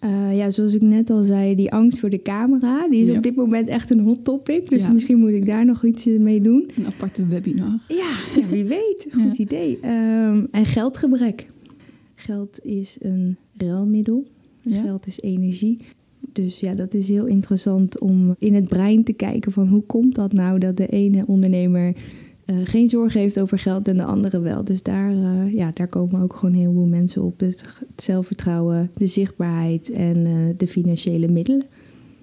Eh, 0.00 0.36
ja, 0.36 0.50
zoals 0.50 0.74
ik 0.74 0.82
net 0.82 1.10
al 1.10 1.24
zei, 1.24 1.54
die 1.54 1.72
angst 1.72 1.98
voor 1.98 2.10
de 2.10 2.22
camera, 2.22 2.88
die 2.88 3.00
is 3.00 3.06
Ja. 3.06 3.16
op 3.16 3.22
dit 3.22 3.36
moment 3.36 3.68
echt 3.68 3.90
een 3.90 4.00
hot 4.00 4.24
topic. 4.24 4.68
Dus 4.68 4.82
Ja. 4.82 4.92
misschien 4.92 5.18
moet 5.18 5.30
ik 5.32 5.46
daar 5.46 5.64
nog 5.64 5.84
iets 5.84 6.04
mee 6.04 6.40
doen. 6.40 6.70
Een 6.76 6.86
aparte 6.86 7.26
webinar. 7.26 7.78
Ja, 7.88 8.10
ja 8.36 8.46
wie 8.50 8.64
weet. 8.64 9.06
Goed 9.10 9.38
idee. 9.38 9.78
Ehm, 9.80 10.44
en 10.50 10.64
geldgebrek. 10.64 11.50
Geld 12.14 12.64
is 12.64 12.96
een 13.00 13.36
ruilmiddel. 13.56 14.26
Geld 14.68 15.06
is 15.06 15.20
energie. 15.20 15.78
Dus 16.32 16.60
ja, 16.60 16.74
dat 16.74 16.94
is 16.94 17.08
heel 17.08 17.26
interessant 17.26 17.98
om 18.00 18.34
in 18.38 18.54
het 18.54 18.68
brein 18.68 19.04
te 19.04 19.12
kijken 19.12 19.52
van 19.52 19.68
hoe 19.68 19.82
komt 19.82 20.14
dat 20.14 20.32
nou 20.32 20.58
dat 20.58 20.76
de 20.76 20.86
ene 20.86 21.26
ondernemer 21.26 21.94
eh, 22.48 22.56
geen 22.64 22.88
zorgen 22.88 23.20
heeft 23.20 23.40
over 23.40 23.58
geld 23.58 23.88
en 23.88 23.96
de 23.96 24.04
andere 24.04 24.40
wel. 24.40 24.64
Dus 24.64 24.82
daar, 24.82 25.10
eh, 25.10 25.54
ja, 25.54 25.70
daar 25.74 25.86
komen 25.86 26.22
ook 26.22 26.36
gewoon 26.36 26.54
heel 26.54 26.72
veel 26.72 26.86
mensen 26.86 27.22
op. 27.22 27.40
Het, 27.40 27.64
het 27.78 28.02
zelfvertrouwen, 28.02 28.90
de 28.94 29.06
zichtbaarheid 29.06 29.90
en 29.90 30.26
eh, 30.26 30.32
de 30.56 30.66
financiële 30.66 31.28
middelen. 31.28 31.62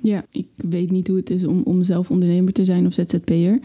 Ja, 0.01 0.25
ik 0.31 0.47
weet 0.55 0.91
niet 0.91 1.07
hoe 1.07 1.17
het 1.17 1.29
is 1.29 1.45
om, 1.45 1.61
om 1.63 1.83
zelf 1.83 2.11
ondernemer 2.11 2.53
te 2.53 2.65
zijn 2.65 2.85
of 2.85 2.93
ZZP'er. 2.93 3.59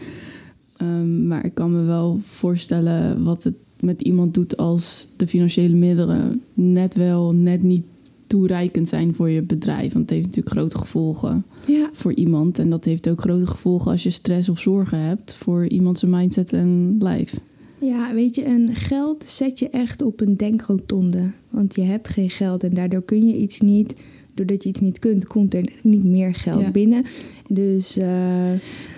Ehm, 0.77 1.27
maar 1.27 1.45
ik 1.45 1.53
kan 1.53 1.71
me 1.71 1.83
wel 1.83 2.19
voorstellen 2.23 3.23
wat 3.23 3.43
het 3.43 3.55
met 3.79 4.01
iemand 4.01 4.33
doet 4.33 4.57
als 4.57 5.07
de 5.17 5.27
financiële 5.27 5.75
middelen 5.75 6.41
net 6.53 6.95
wel, 6.95 7.33
net 7.33 7.63
niet 7.63 7.85
toereikend 8.31 8.87
zijn 8.87 9.13
voor 9.13 9.29
je 9.29 9.41
bedrijf. 9.41 9.93
Want 9.93 10.09
het 10.09 10.09
heeft 10.09 10.25
natuurlijk 10.25 10.55
grote 10.55 10.77
gevolgen 10.77 11.45
Ja. 11.65 11.89
voor 11.93 12.13
iemand. 12.13 12.59
En 12.59 12.69
dat 12.69 12.85
heeft 12.85 13.09
ook 13.09 13.21
grote 13.21 13.45
gevolgen 13.47 13.91
als 13.91 14.03
je 14.03 14.09
stress 14.09 14.49
of 14.49 14.59
zorgen 14.59 14.97
hebt 14.99 15.35
voor 15.35 15.67
iemand 15.67 15.99
zijn 15.99 16.11
mindset 16.11 16.53
en 16.53 16.95
lijf. 16.99 17.39
Ja, 17.81 18.13
weet 18.13 18.35
je, 18.35 18.43
en 18.43 18.75
geld 18.75 19.23
zet 19.23 19.59
je 19.59 19.69
echt 19.69 20.01
op 20.01 20.21
een 20.21 20.37
denkrotonde. 20.37 21.31
Want 21.49 21.75
je 21.75 21.81
hebt 21.81 22.07
geen 22.07 22.29
geld 22.29 22.63
en 22.63 22.73
daardoor 22.73 23.01
kun 23.03 23.27
je 23.27 23.37
iets 23.37 23.59
niet. 23.61 23.95
Doordat 24.33 24.63
je 24.63 24.69
iets 24.69 24.79
niet 24.79 24.99
kunt, 24.99 25.27
komt 25.27 25.53
er 25.53 25.69
niet 25.83 26.03
meer 26.03 26.33
geld 26.35 26.61
Ja. 26.61 26.71
binnen. 26.71 27.05
Dus 27.47 27.97
uh, 27.97 28.05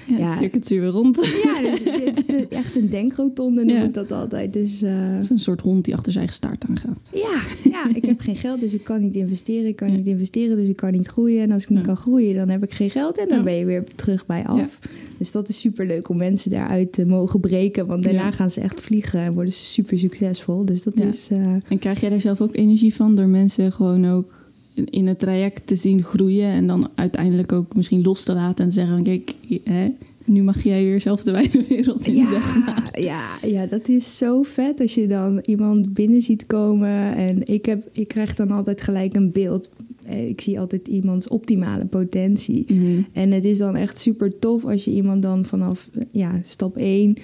Ja, 0.07 0.17
Ja. 0.17 0.29
het 0.29 0.37
circuit 0.37 0.69
weer 0.69 0.85
rond. 0.85 1.15
ja, 1.43 1.61
dus, 1.61 1.83
dit 1.83 2.23
is 2.27 2.47
echt 2.47 2.75
een 2.75 2.89
denkrotonde 2.89 3.63
noem 3.65 3.75
Ja. 3.75 3.83
ik 3.83 3.93
dat 3.93 4.11
altijd. 4.11 4.53
Dus 4.53 4.81
eh, 4.81 4.91
Het 5.13 5.23
is 5.23 5.29
een 5.29 5.39
soort 5.39 5.61
hond 5.61 5.85
die 5.85 5.93
achter 5.93 6.11
zijn 6.11 6.25
eigen 6.27 6.35
staart 6.43 6.65
aangaat. 6.69 7.09
ja, 7.13 7.41
ja, 7.71 7.95
ik 7.95 8.05
heb 8.05 8.19
geen 8.19 8.35
geld, 8.35 8.59
dus 8.59 8.73
ik 8.73 8.83
kan 8.83 9.01
niet 9.01 9.15
investeren. 9.15 9.67
Ik 9.67 9.75
kan 9.75 9.91
niet 9.95 10.07
investeren, 10.07 10.55
dus 10.57 10.67
ik 10.69 10.75
kan 10.75 10.91
niet 10.91 11.07
groeien. 11.07 11.41
En 11.41 11.51
als 11.51 11.63
ik 11.63 11.69
niet 11.69 11.85
kan 11.85 11.97
groeien, 11.97 12.35
dan 12.35 12.49
heb 12.49 12.63
ik 12.63 12.73
geen 12.73 12.89
geld. 12.89 13.17
En 13.17 13.27
dan 13.29 13.43
ben 13.43 13.53
je 13.53 13.65
weer 13.65 13.83
terug 13.95 14.25
bij 14.25 14.43
af. 14.45 14.79
Dus 15.17 15.31
dat 15.31 15.49
is 15.49 15.59
super 15.59 15.85
leuk 15.85 16.09
om 16.09 16.17
mensen 16.17 16.51
daaruit 16.51 16.91
te 16.93 17.05
mogen 17.05 17.39
breken. 17.39 17.85
Want 17.87 18.03
daarna 18.03 18.31
gaan 18.31 18.51
ze 18.51 18.61
echt 18.61 18.81
vliegen 18.81 19.19
en 19.19 19.33
worden 19.33 19.53
ze 19.53 19.63
super 19.65 19.99
succesvol. 19.99 20.65
Dus 20.65 20.83
dat 20.83 20.95
is... 20.95 21.27
eh, 21.31 21.37
En 21.67 21.79
krijg 21.79 21.99
jij 22.01 22.09
daar 22.09 22.21
zelf 22.21 22.41
ook 22.41 22.55
energie 22.55 22.95
van 22.95 23.15
door 23.15 23.27
mensen 23.27 23.71
gewoon 23.71 24.09
ook 24.09 24.42
in- 24.89 25.07
het 25.07 25.19
traject 25.19 25.67
te 25.67 25.75
zien 25.75 26.03
groeien 26.03 26.47
en 26.49 26.67
dan 26.67 26.89
uiteindelijk 26.95 27.51
ook 27.51 27.75
misschien 27.75 28.01
los 28.01 28.23
te 28.23 28.33
laten 28.33 28.63
en 28.63 28.69
te 28.69 28.75
zeggen: 28.75 29.03
kijk, 29.03 29.33
hè, 29.63 29.87
nu 30.25 30.43
mag 30.43 30.63
jij 30.63 30.83
weer 30.83 31.01
zelf 31.01 31.23
de 31.23 31.31
wijde 31.31 31.65
wereld 31.69 32.07
in. 32.07 32.27
zeg 32.27 32.55
maar. 32.65 32.89
Ja, 32.99 33.27
ja, 33.41 33.47
ja, 33.49 33.65
dat 33.67 33.87
is 33.87 34.17
zo 34.17 34.43
vet 34.43 34.79
als 34.79 34.93
je 34.93 35.07
dan 35.07 35.39
iemand 35.45 35.93
binnen 35.93 36.21
ziet 36.21 36.45
komen. 36.45 37.15
En 37.15 37.47
ik, 37.47 37.65
heb, 37.65 37.87
ik 37.91 38.07
krijg 38.07 38.35
dan 38.35 38.51
altijd 38.51 38.81
gelijk 38.81 39.13
een 39.15 39.31
beeld. 39.31 39.71
Eh, 40.05 40.29
Ik 40.29 40.41
zie 40.41 40.59
altijd 40.59 40.87
iemands 40.87 41.27
optimale 41.27 41.85
potentie. 41.85 42.65
Mhm. 42.73 43.01
En 43.13 43.31
het 43.31 43.45
is 43.45 43.57
dan 43.57 43.75
echt 43.75 43.99
super 43.99 44.39
tof 44.39 44.65
als 44.65 44.85
je 44.85 44.91
iemand 44.91 45.21
dan 45.21 45.45
vanaf 45.45 45.89
ja, 46.11 46.39
stap 46.43 46.77
1 46.77 47.15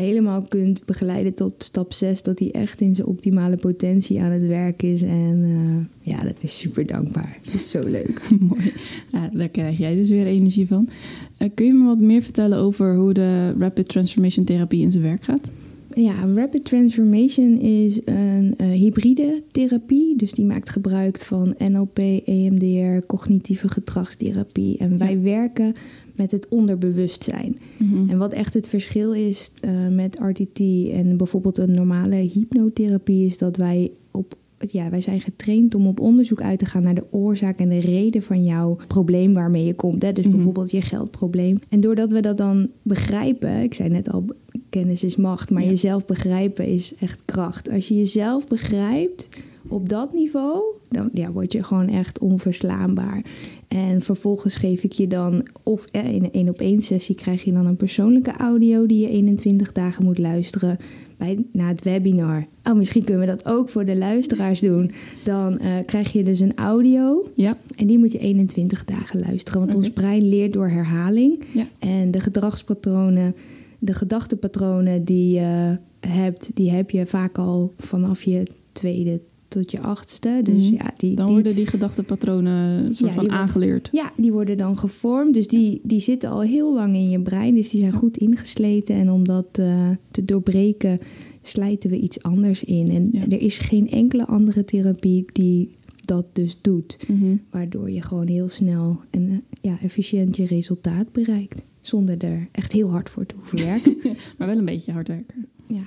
helemaal 0.00 0.42
kunt 0.42 0.84
begeleiden 0.84 1.34
tot 1.34 1.52
stap 1.58 1.92
6. 1.92 2.22
Dat 2.22 2.38
hij 2.38 2.50
echt 2.50 2.80
in 2.80 2.94
zijn 2.94 3.06
optimale 3.06 3.56
potentie 3.56 4.20
aan 4.20 4.30
het 4.30 4.46
werk 4.46 4.82
is. 4.82 5.02
En 5.02 5.42
eh, 5.44 6.12
ja, 6.12 6.22
dat 6.22 6.42
is 6.42 6.58
super 6.58 6.86
dankbaar. 6.86 7.38
Dat 7.44 7.54
is 7.54 7.70
zo 7.70 7.80
leuk. 7.88 8.20
Mooi. 8.48 8.72
Daar 9.32 9.48
krijg 9.48 9.78
jij 9.78 9.96
dus 9.96 10.08
weer 10.08 10.26
energie 10.26 10.66
van. 10.66 10.88
Eh, 11.36 11.48
kun 11.54 11.66
je 11.66 11.72
me 11.72 11.84
wat 11.84 12.00
meer 12.00 12.22
vertellen 12.22 12.58
over 12.58 12.94
hoe 12.96 13.12
de 13.12 13.54
Rapid 13.58 13.88
Transformation 13.88 14.44
Therapie 14.44 14.82
in 14.82 14.90
zijn 14.90 15.02
werk 15.02 15.24
gaat? 15.24 15.50
Ja, 15.94 16.14
Rapid 16.34 16.64
Transformation 16.64 17.58
is 17.60 18.00
een 18.04 18.54
eh, 18.56 18.66
hybride 18.66 19.42
therapie. 19.50 20.16
Dus 20.16 20.32
die 20.32 20.44
maakt 20.44 20.70
gebruik 20.70 21.18
van 21.18 21.54
NLP, 21.58 21.98
EMDR, 22.24 23.06
cognitieve 23.06 23.68
gedragstherapie. 23.68 24.78
En 24.78 24.98
wij 24.98 25.22
werken 25.22 25.74
met 26.20 26.30
het 26.30 26.48
onderbewustzijn. 26.48 27.58
En 28.08 28.18
wat 28.18 28.32
echt 28.32 28.54
het 28.54 28.68
verschil 28.68 29.12
is 29.12 29.52
eh, 29.60 29.70
met 29.90 30.16
RTT 30.20 30.60
en 30.92 31.16
bijvoorbeeld 31.16 31.58
een 31.58 31.74
normale 31.74 32.14
hypnotherapie... 32.14 33.26
is 33.26 33.38
dat 33.38 33.56
wij 33.56 33.90
op 34.10 34.34
ja, 34.70 34.90
wij 34.90 35.00
zijn 35.00 35.20
getraind 35.20 35.74
om 35.74 35.86
op 35.86 36.00
onderzoek 36.00 36.40
uit 36.42 36.58
te 36.58 36.64
gaan 36.64 36.82
naar 36.82 36.94
de 36.94 37.04
oorzaak 37.10 37.58
en 37.58 37.68
de 37.68 37.78
reden 37.80 38.22
van 38.22 38.44
jouw 38.44 38.76
probleem 38.86 39.32
waarmee 39.32 39.64
je 39.64 39.74
komt. 39.74 40.02
Hè? 40.02 40.12
Dus 40.12 40.24
Mhm. 40.24 40.34
bijvoorbeeld 40.34 40.70
je 40.70 40.82
geldprobleem. 40.82 41.58
En 41.68 41.80
doordat 41.80 42.12
we 42.12 42.20
dat 42.20 42.36
dan 42.36 42.68
begrijpen, 42.82 43.62
ik 43.62 43.74
zei 43.74 43.88
net 43.88 44.10
al, 44.12 44.24
kennis 44.68 45.04
is 45.04 45.16
macht, 45.16 45.50
maar 45.50 45.62
Ja. 45.62 45.68
jezelf 45.68 46.06
begrijpen 46.06 46.66
is 46.66 46.94
echt 47.00 47.22
kracht. 47.24 47.70
Als 47.70 47.88
je 47.88 47.96
jezelf 47.96 48.46
begrijpt 48.48 49.28
op 49.68 49.88
dat 49.88 50.12
niveau, 50.12 50.62
dan 50.90 51.08
ja, 51.12 51.30
word 51.30 51.52
je 51.52 51.62
gewoon 51.62 51.88
echt 51.88 52.18
onverslaanbaar. 52.18 53.24
En 53.68 54.00
vervolgens 54.00 54.56
geef 54.56 54.82
ik 54.82 54.92
je 54.92 55.06
dan, 55.06 55.46
of 55.62 55.86
eh, 55.90 56.14
in 56.14 56.24
een 56.24 56.32
één 56.32 56.48
op 56.48 56.60
één 56.60 56.82
sessie 56.82 57.14
krijg 57.14 57.44
je 57.44 57.52
dan 57.52 57.66
een 57.66 57.76
persoonlijke 57.76 58.32
audio 58.36 58.86
die 58.86 59.00
je 59.00 59.08
21 59.08 59.72
dagen 59.72 60.04
moet 60.04 60.18
luisteren 60.18 60.78
bij, 61.16 61.44
na 61.52 61.68
het 61.68 61.82
webinar. 61.82 62.46
Oh, 62.64 62.76
misschien 62.76 63.04
kunnen 63.04 63.26
we 63.26 63.32
dat 63.32 63.46
ook 63.46 63.68
voor 63.68 63.84
de 63.84 63.96
luisteraars 63.96 64.60
doen. 64.60 64.90
Dan 65.24 65.58
eh, 65.58 65.72
krijg 65.86 66.12
je 66.12 66.24
dus 66.24 66.40
een 66.40 66.56
audio 66.56 67.30
Ja, 67.34 67.56
en 67.76 67.86
die 67.86 67.98
moet 67.98 68.12
je 68.12 68.18
21 68.18 68.84
dagen 68.84 69.20
luisteren. 69.20 69.60
Want 69.60 69.74
ons 69.74 69.90
brein 69.90 70.28
leert 70.28 70.52
door 70.52 70.68
herhaling. 70.68 71.44
Ja. 71.54 71.66
En 71.78 72.10
de 72.10 72.20
gedragspatronen, 72.20 73.34
de 73.78 73.92
gedachtepatronen 73.92 75.04
die 75.04 75.34
je 75.34 75.78
hebt, 76.06 76.50
die 76.54 76.70
heb 76.70 76.90
je 76.90 77.06
vaak 77.06 77.38
al 77.38 77.72
vanaf 77.78 78.22
je 78.22 78.42
tweede 78.72 79.20
tot 79.50 79.70
je 79.70 79.80
achtste. 79.80 80.40
Dus 80.42 80.70
Mhm. 80.70 80.74
ja, 80.74 80.92
die, 80.96 81.14
dan 81.16 81.24
die, 81.26 81.34
worden 81.34 81.54
die 81.54 81.66
gedachtepatronen 81.66 82.84
soort 82.84 82.98
Ja, 82.98 83.06
van 83.06 83.14
worden- 83.24 83.32
aangeleerd. 83.40 83.88
ja, 83.92 84.12
die 84.16 84.32
worden 84.32 84.56
dan 84.56 84.78
gevormd. 84.78 85.34
Dus 85.34 85.48
die, 85.48 85.80
die 85.82 86.00
zitten 86.00 86.30
al 86.30 86.40
heel 86.40 86.74
lang 86.74 86.94
in 86.94 87.10
je 87.10 87.20
brein. 87.20 87.54
Dus 87.54 87.70
die 87.70 87.80
zijn 87.80 87.92
goed 87.92 88.16
ingesleten. 88.16 88.94
En 88.94 89.10
om 89.10 89.24
dat 89.26 89.46
eh, 89.52 89.88
te 90.10 90.24
doorbreken, 90.24 90.98
slijten 91.42 91.90
we 91.90 91.98
iets 91.98 92.22
anders 92.22 92.64
in. 92.64 92.90
En 92.90 93.08
Ja. 93.12 93.20
er 93.28 93.40
is 93.40 93.58
geen 93.58 93.90
enkele 93.90 94.26
andere 94.26 94.64
therapie 94.64 95.24
die 95.32 95.68
dat 96.04 96.26
dus 96.32 96.58
doet. 96.60 96.98
Mhm. 97.08 97.36
Waardoor 97.50 97.90
je 97.90 98.02
gewoon 98.02 98.26
heel 98.26 98.48
snel 98.48 99.00
en 99.10 99.28
eh, 99.30 99.36
ja, 99.70 99.78
efficiënt 99.82 100.36
je 100.36 100.46
resultaat 100.46 101.12
bereikt. 101.12 101.62
Zonder 101.80 102.24
er 102.24 102.48
echt 102.52 102.72
heel 102.72 102.90
hard 102.90 103.10
voor 103.10 103.26
te 103.26 103.34
hoeven 103.38 103.58
werken. 103.72 103.96
Maar 104.38 104.48
wel 104.48 104.56
een 104.58 104.64
beetje 104.64 104.92
hard 104.92 105.08
werken. 105.08 105.46
ja, 105.66 105.82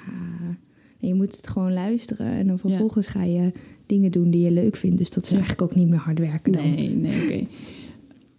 nee, 1.03 1.11
je 1.11 1.17
moet 1.17 1.35
het 1.35 1.47
gewoon 1.47 1.73
luisteren. 1.73 2.25
En 2.27 2.47
dan 2.47 2.59
vervolgens 2.59 3.07
ga 3.07 3.23
je 3.23 3.51
dingen 3.85 4.11
doen 4.11 4.29
die 4.29 4.41
je 4.41 4.51
leuk 4.51 4.75
vindt. 4.75 4.97
Dus 4.97 5.09
dat 5.09 5.23
is 5.23 5.29
Ja. 5.29 5.35
eigenlijk 5.35 5.61
ook 5.71 5.75
niet 5.75 5.87
meer 5.89 5.99
hard 5.99 6.19
werken 6.19 6.51
dan. 6.51 6.61
Nee, 6.75 6.89
nee, 6.89 7.23
oké. 7.23 7.47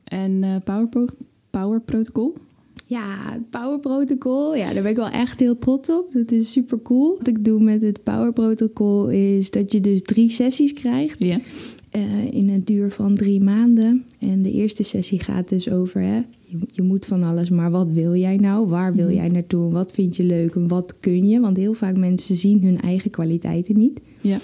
En 0.05 0.43
eh 0.45 0.57
Power, 0.65 0.89
Pro- 0.89 1.07
Power 1.51 1.81
Protocol? 1.81 2.35
Ja, 2.87 3.39
Power 3.51 3.79
Protocol, 3.81 4.55
ja, 4.57 4.73
daar 4.73 4.83
ben 4.83 4.91
ik 4.91 4.97
wel 4.97 5.09
echt 5.09 5.41
heel 5.41 5.59
trots 5.59 5.91
op. 5.91 6.13
Dat 6.13 6.31
is 6.31 6.53
super 6.53 6.83
cool. 6.83 7.17
Wat 7.19 7.29
ik 7.29 7.45
doe 7.45 7.63
met 7.63 7.83
het 7.83 8.03
Power 8.03 8.33
Protocol 8.33 9.09
is 9.09 9.51
dat 9.51 9.73
je 9.73 9.81
dus 9.81 10.03
drie 10.03 10.31
sessies 10.31 10.73
krijgt 10.73 11.19
Ja. 11.25 11.41
eh, 11.91 12.33
in 12.33 12.49
een 12.49 12.65
duur 12.65 12.91
van 12.91 13.15
drie 13.15 13.41
maanden. 13.41 14.05
En 14.19 14.43
de 14.43 14.53
eerste 14.53 14.83
sessie 14.83 15.21
gaat 15.21 15.49
dus 15.49 15.71
over, 15.71 16.01
hè, 16.01 16.21
je, 16.47 16.59
je 16.73 16.83
moet 16.83 17.05
van 17.07 17.23
alles, 17.23 17.51
maar 17.51 17.71
wat 17.71 17.91
wil 17.91 18.15
jij 18.15 18.37
nou? 18.37 18.69
Waar 18.69 18.95
wil 18.95 19.07
Mhm. 19.07 19.15
jij 19.15 19.29
naartoe? 19.29 19.73
Wat 19.73 19.93
vind 19.93 20.17
je 20.17 20.23
leuk 20.25 20.55
en 20.55 20.69
wat 20.69 20.95
kun 21.01 21.29
je? 21.29 21.41
Want 21.41 21.57
heel 21.57 21.75
vaak 21.75 21.97
mensen 21.97 22.37
zien 22.37 22.63
hun 22.63 22.81
eigen 22.81 23.11
kwaliteiten 23.11 23.79
niet. 23.79 24.01
Ja. 24.21 24.39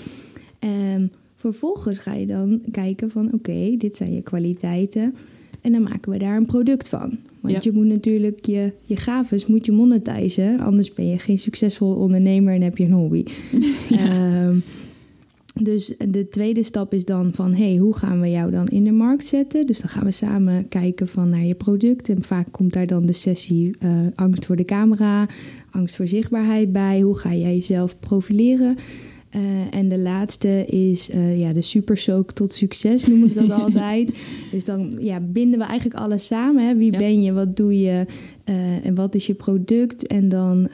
En 0.58 1.12
vervolgens 1.34 1.98
ga 1.98 2.14
je 2.14 2.26
dan 2.26 2.60
kijken 2.70 3.10
van 3.10 3.32
oké, 3.32 3.74
dit 3.78 3.96
zijn 3.96 4.12
je 4.14 4.22
kwaliteiten. 4.22 5.14
En 5.60 5.72
dan 5.72 5.82
maken 5.82 6.12
we 6.12 6.18
daar 6.18 6.36
een 6.36 6.46
product 6.46 6.88
van. 6.88 7.18
Want 7.40 7.54
Ja. 7.54 7.60
je 7.62 7.72
moet 7.72 7.86
natuurlijk 7.86 8.46
je, 8.46 8.72
je 8.84 8.96
gaves 8.96 9.46
moet 9.46 9.66
je 9.66 9.72
monetizen. 9.72 10.60
Anders 10.60 10.92
ben 10.92 11.06
je 11.06 11.18
geen 11.18 11.38
succesvol 11.38 11.94
ondernemer 11.94 12.54
en 12.54 12.62
heb 12.62 12.76
je 12.76 12.84
een 12.84 12.92
hobby. 12.92 13.24
Ehm, 13.90 14.56
dus 15.62 15.94
de 16.08 16.28
tweede 16.28 16.62
stap 16.62 16.94
is 16.94 17.04
dan 17.04 17.32
van... 17.34 17.54
hey, 17.54 17.76
hoe 17.76 17.96
gaan 17.96 18.20
we 18.20 18.30
jou 18.30 18.50
dan 18.50 18.66
in 18.66 18.84
de 18.84 18.92
markt 18.92 19.26
zetten? 19.26 19.66
Dus 19.66 19.78
dan 19.78 19.88
gaan 19.88 20.04
we 20.04 20.10
samen 20.10 20.68
kijken 20.68 21.08
van 21.08 21.28
naar 21.28 21.44
je 21.44 21.54
product. 21.54 22.08
En 22.08 22.22
vaak 22.22 22.46
komt 22.50 22.72
daar 22.72 22.86
dan 22.86 23.06
de 23.06 23.12
sessie 23.12 23.76
eh, 23.78 23.90
angst 24.14 24.46
voor 24.46 24.56
de 24.56 24.64
camera... 24.64 25.28
angst 25.70 25.96
voor 25.96 26.08
zichtbaarheid 26.08 26.72
bij. 26.72 27.00
Hoe 27.00 27.18
ga 27.18 27.34
jij 27.34 27.54
jezelf 27.54 27.98
profileren? 27.98 28.76
Eh, 29.30 29.40
en 29.70 29.88
de 29.88 29.98
laatste 29.98 30.64
is 30.66 31.10
eh, 31.10 31.38
ja, 31.40 31.52
de 31.52 31.62
super 31.62 31.96
soak 31.96 32.32
tot 32.32 32.52
succes, 32.52 33.06
noem 33.06 33.24
ik 33.24 33.34
dat 33.34 33.50
altijd. 33.62 34.10
Dus 34.50 34.64
dan 34.64 34.92
ja, 34.98 35.20
binden 35.20 35.58
we 35.58 35.64
eigenlijk 35.64 36.00
alles 36.00 36.26
samen. 36.26 36.66
Hè? 36.66 36.76
Wie 36.76 36.92
Ja. 36.92 36.98
ben 36.98 37.22
je, 37.22 37.32
wat 37.32 37.56
doe 37.56 37.80
je 37.80 38.06
en 38.82 38.94
wat 38.94 39.14
is 39.14 39.26
je 39.26 39.34
product? 39.34 40.06
En 40.06 40.28
dan 40.28 40.68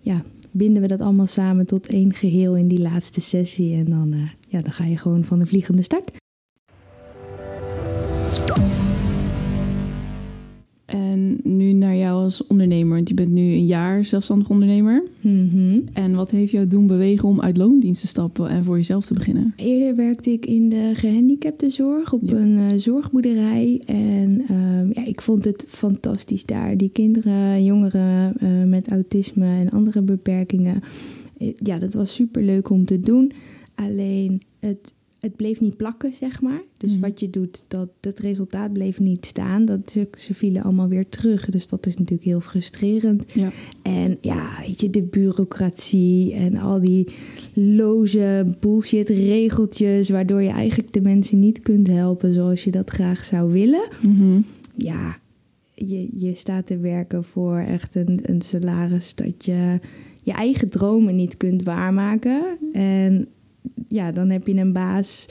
ja, 0.00 0.22
binden 0.50 0.82
we 0.82 0.88
dat 0.88 1.00
allemaal 1.00 1.26
samen 1.26 1.66
tot 1.66 1.86
één 1.86 2.12
geheel 2.12 2.56
in 2.56 2.68
die 2.68 2.80
laatste 2.80 3.20
sessie. 3.20 3.76
En 3.76 3.84
dan, 3.84 4.12
eh, 4.12 4.28
ja, 4.48 4.62
dan 4.62 4.72
ga 4.72 4.84
je 4.84 4.96
gewoon 4.96 5.24
van 5.24 5.38
de 5.38 5.46
vliegende 5.46 5.82
start. 5.82 6.19
En 10.90 11.38
nu 11.42 11.72
naar 11.72 11.96
jou 11.96 12.22
als 12.22 12.46
ondernemer, 12.46 12.94
want 12.96 13.08
je 13.08 13.14
bent 13.14 13.30
nu 13.30 13.40
een 13.42 13.66
jaar 13.66 14.04
zelfstandig 14.04 14.50
ondernemer. 14.50 15.02
Mhm. 15.20 15.80
En 15.92 16.14
wat 16.14 16.30
heeft 16.30 16.52
jou 16.52 16.66
doen 16.66 16.86
bewegen 16.86 17.28
om 17.28 17.40
uit 17.40 17.56
loondienst 17.56 18.00
te 18.00 18.06
stappen 18.06 18.48
en 18.48 18.64
voor 18.64 18.76
jezelf 18.76 19.06
te 19.06 19.14
beginnen? 19.14 19.52
Eerder 19.56 19.96
werkte 19.96 20.30
ik 20.30 20.46
in 20.46 20.68
de 20.68 20.90
gehandicaptenzorg 20.94 22.12
op 22.12 22.28
Ja. 22.28 22.36
een 22.36 22.58
eh, 22.58 22.76
zorgboerderij. 22.76 23.82
En 23.86 24.42
ehm, 24.48 24.88
ja, 24.92 25.06
ik 25.06 25.20
vond 25.20 25.44
het 25.44 25.64
fantastisch 25.68 26.44
daar. 26.44 26.76
Die 26.76 26.90
kinderen, 26.92 27.64
jongeren 27.64 28.32
eh, 28.38 28.64
met 28.64 28.88
autisme 28.90 29.46
en 29.46 29.70
andere 29.70 30.02
beperkingen. 30.02 30.80
eh, 31.38 31.52
ja, 31.56 31.78
dat 31.78 31.94
was 31.94 32.14
super 32.14 32.42
leuk 32.42 32.70
om 32.70 32.84
te 32.84 33.00
doen. 33.00 33.32
Alleen 33.74 34.40
het 34.58 34.94
het 35.20 35.36
bleef 35.36 35.60
niet 35.60 35.76
plakken, 35.76 36.12
zeg 36.14 36.40
maar. 36.40 36.60
Dus 36.76 36.92
Mhm. 36.92 37.00
wat 37.00 37.20
je 37.20 37.30
doet, 37.30 37.64
dat, 37.68 37.88
dat 38.00 38.18
resultaat 38.18 38.72
bleef 38.72 39.00
niet 39.00 39.26
staan. 39.26 39.64
Dat, 39.64 39.90
ze, 39.90 40.08
ze 40.18 40.34
vielen 40.34 40.62
allemaal 40.62 40.88
weer 40.88 41.08
terug. 41.08 41.48
Dus 41.48 41.66
dat 41.66 41.86
is 41.86 41.96
natuurlijk 41.96 42.28
heel 42.28 42.40
frustrerend. 42.40 43.24
Ja. 43.32 43.50
En 43.82 44.18
ja, 44.20 44.50
weet 44.66 44.80
je, 44.80 44.90
de 44.90 45.02
bureaucratie 45.02 46.34
en 46.34 46.56
al 46.56 46.80
die 46.80 47.08
loze 47.54 48.56
bullshit 48.60 49.08
regeltjes... 49.08 50.08
waardoor 50.08 50.42
je 50.42 50.48
eigenlijk 50.50 50.92
de 50.92 51.00
mensen 51.00 51.38
niet 51.38 51.60
kunt 51.60 51.86
helpen 51.86 52.32
zoals 52.32 52.64
je 52.64 52.70
dat 52.70 52.90
graag 52.90 53.24
zou 53.24 53.52
willen. 53.52 53.88
Mhm. 54.02 54.40
Ja, 54.74 55.18
je, 55.74 56.08
je 56.14 56.34
staat 56.34 56.66
te 56.66 56.78
werken 56.78 57.24
voor 57.24 57.58
echt 57.58 57.94
een, 57.94 58.20
een 58.22 58.42
salaris 58.42 59.14
dat 59.14 59.44
je 59.44 59.78
je 60.22 60.32
eigen 60.32 60.70
dromen 60.70 61.16
niet 61.16 61.36
kunt 61.36 61.62
waarmaken. 61.62 62.42
En 62.72 63.28
ja, 63.88 64.12
dan 64.12 64.30
heb 64.30 64.46
je 64.46 64.54
een 64.54 64.72
baas 64.72 65.26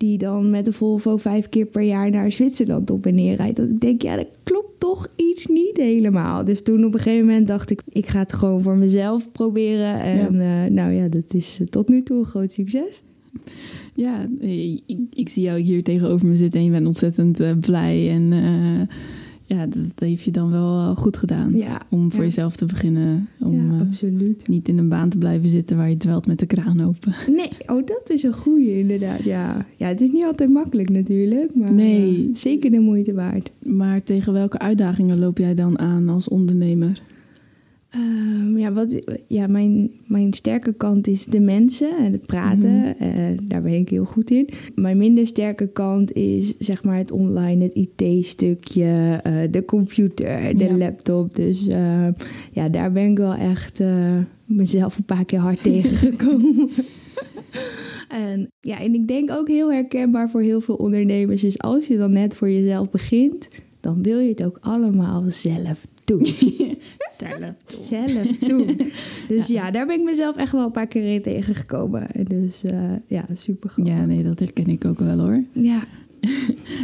die 0.00 0.18
dan 0.18 0.50
met 0.50 0.64
de 0.64 0.72
Volvo 0.72 1.16
vijf 1.16 1.48
keer 1.48 1.66
per 1.66 1.82
jaar 1.82 2.10
naar 2.10 2.32
Zwitserland 2.32 2.90
op 2.90 3.06
en 3.06 3.14
neer 3.14 3.36
rijdt. 3.36 3.56
Dat 3.56 3.68
ik 3.68 3.80
denk, 3.80 4.02
ja, 4.02 4.16
dat 4.16 4.28
klopt 4.42 4.80
toch 4.80 5.08
iets 5.16 5.46
niet 5.46 5.76
helemaal. 5.76 6.44
Dus 6.44 6.62
toen 6.62 6.84
op 6.84 6.94
een 6.94 7.00
gegeven 7.00 7.26
moment 7.26 7.46
dacht 7.46 7.70
ik, 7.70 7.82
ik 7.88 8.06
ga 8.06 8.18
het 8.18 8.32
gewoon 8.32 8.62
voor 8.62 8.76
mezelf 8.76 9.32
proberen. 9.32 10.00
En 10.00 10.40
eh, 10.40 10.70
nou 10.70 10.92
ja, 10.92 11.08
dat 11.08 11.34
is 11.34 11.58
eh, 11.60 11.66
tot 11.66 11.88
nu 11.88 12.02
toe 12.02 12.18
een 12.18 12.24
groot 12.24 12.52
succes. 12.52 13.02
Ja, 13.94 14.28
eh, 14.40 14.72
ik, 14.72 14.98
ik 15.14 15.28
zie 15.28 15.42
jou 15.42 15.60
hier 15.60 15.82
tegenover 15.82 16.26
me 16.26 16.36
zitten 16.36 16.60
en 16.60 16.66
je 16.66 16.72
bent 16.72 16.86
ontzettend 16.86 17.60
blij. 17.60 18.10
En 18.10 18.32
ja, 19.56 19.66
dat, 19.66 19.82
heeft 19.98 20.22
je 20.22 20.30
dan 20.30 20.50
wel 20.50 20.78
eh, 20.78 20.96
goed 20.96 21.16
gedaan. 21.16 21.56
Ja, 21.56 21.80
Om 21.88 22.10
voor 22.10 22.20
ja. 22.20 22.24
jezelf 22.26 22.56
te 22.56 22.64
beginnen. 22.64 23.28
Om 23.40 23.66
ja 23.68 23.74
eh, 23.74 23.80
absoluut. 23.80 24.48
niet 24.48 24.68
in 24.68 24.78
een 24.78 24.88
baan 24.88 25.08
te 25.08 25.18
blijven 25.18 25.48
zitten 25.48 25.76
waar 25.76 25.88
je 25.90 25.96
dwelt 25.96 26.26
met 26.26 26.38
de 26.38 26.46
kraan 26.46 26.80
open. 26.84 27.14
Nee, 27.40 27.48
oh, 27.66 27.86
dat 27.86 28.10
is 28.10 28.22
een 28.22 28.32
goeie 28.32 28.78
inderdaad, 28.78 29.22
ja. 29.24 29.66
Ja, 29.76 29.86
het 29.86 30.00
is 30.00 30.10
niet 30.12 30.24
altijd 30.24 30.50
makkelijk 30.50 30.88
natuurlijk, 30.90 31.54
maar 31.54 31.72
Nee. 31.72 32.28
eh, 32.28 32.34
zeker 32.36 32.70
de 32.70 32.78
moeite 32.80 33.12
waard. 33.14 33.50
Maar 33.62 34.02
tegen 34.02 34.32
welke 34.32 34.58
uitdagingen 34.58 35.18
loop 35.18 35.38
jij 35.38 35.54
dan 35.54 35.78
aan 35.78 36.08
als 36.08 36.28
ondernemer? 36.28 37.02
Ehm, 37.90 38.56
ja, 38.58 38.72
wat, 38.72 38.94
ja 39.26 39.46
mijn, 39.46 39.90
mijn 40.06 40.32
sterke 40.32 40.72
kant 40.72 41.06
is 41.06 41.24
de 41.24 41.40
mensen 41.40 41.96
en 41.98 42.12
het 42.12 42.26
praten. 42.26 42.98
Eh, 42.98 43.38
daar 43.42 43.62
ben 43.62 43.72
ik 43.74 43.88
heel 43.88 44.04
goed 44.04 44.30
in. 44.30 44.48
Mijn 44.74 44.98
minder 44.98 45.26
sterke 45.26 45.68
kant 45.68 46.12
is 46.12 46.58
zeg 46.58 46.84
maar 46.84 46.96
het 46.96 47.10
online, 47.10 47.64
het 47.64 47.74
IT-stukje, 47.74 49.20
eh, 49.22 49.42
de 49.50 49.64
computer, 49.64 50.56
de 50.58 50.64
Ja. 50.64 50.76
laptop. 50.76 51.34
Dus 51.34 51.66
eh, 51.68 52.08
ja, 52.52 52.68
daar 52.68 52.92
ben 52.92 53.10
ik 53.10 53.18
wel 53.18 53.34
echt 53.34 53.82
mezelf 54.44 54.96
een 54.96 55.04
paar 55.04 55.24
keer 55.24 55.38
hard 55.38 55.62
tegengekomen. 55.72 56.68
En 58.08 58.48
ja, 58.60 58.80
en 58.80 58.94
ik 58.94 59.08
denk 59.08 59.30
ook 59.30 59.48
heel 59.48 59.72
herkenbaar 59.72 60.30
voor 60.30 60.40
heel 60.42 60.60
veel 60.60 60.74
ondernemers 60.74 61.44
is 61.44 61.58
als 61.58 61.86
je 61.86 61.96
dan 61.96 62.12
net 62.12 62.36
voor 62.36 62.50
jezelf 62.50 62.90
begint, 62.90 63.48
dan 63.80 64.02
wil 64.02 64.18
je 64.18 64.28
het 64.28 64.44
ook 64.44 64.58
allemaal 64.60 65.24
zelf 65.28 65.86
zelf. 67.18 68.38
Dus 69.28 69.46
ja. 69.46 69.70
daar 69.70 69.86
ben 69.86 69.98
ik 69.98 70.04
mezelf 70.04 70.36
echt 70.36 70.52
wel 70.52 70.64
een 70.64 70.70
paar 70.70 70.86
keer 70.86 71.14
in 71.14 71.22
tegengekomen. 71.22 72.10
En 72.10 72.24
Dus 72.24 72.64
eh, 72.64 72.92
ja, 73.06 73.24
super 73.34 73.70
grappig. 73.70 73.94
Ja, 73.94 74.04
nee, 74.04 74.22
dat 74.22 74.38
herken 74.38 74.66
ik 74.66 74.84
ook 74.84 74.98
wel 74.98 75.18
hoor. 75.18 75.42
Ja. 75.52 75.84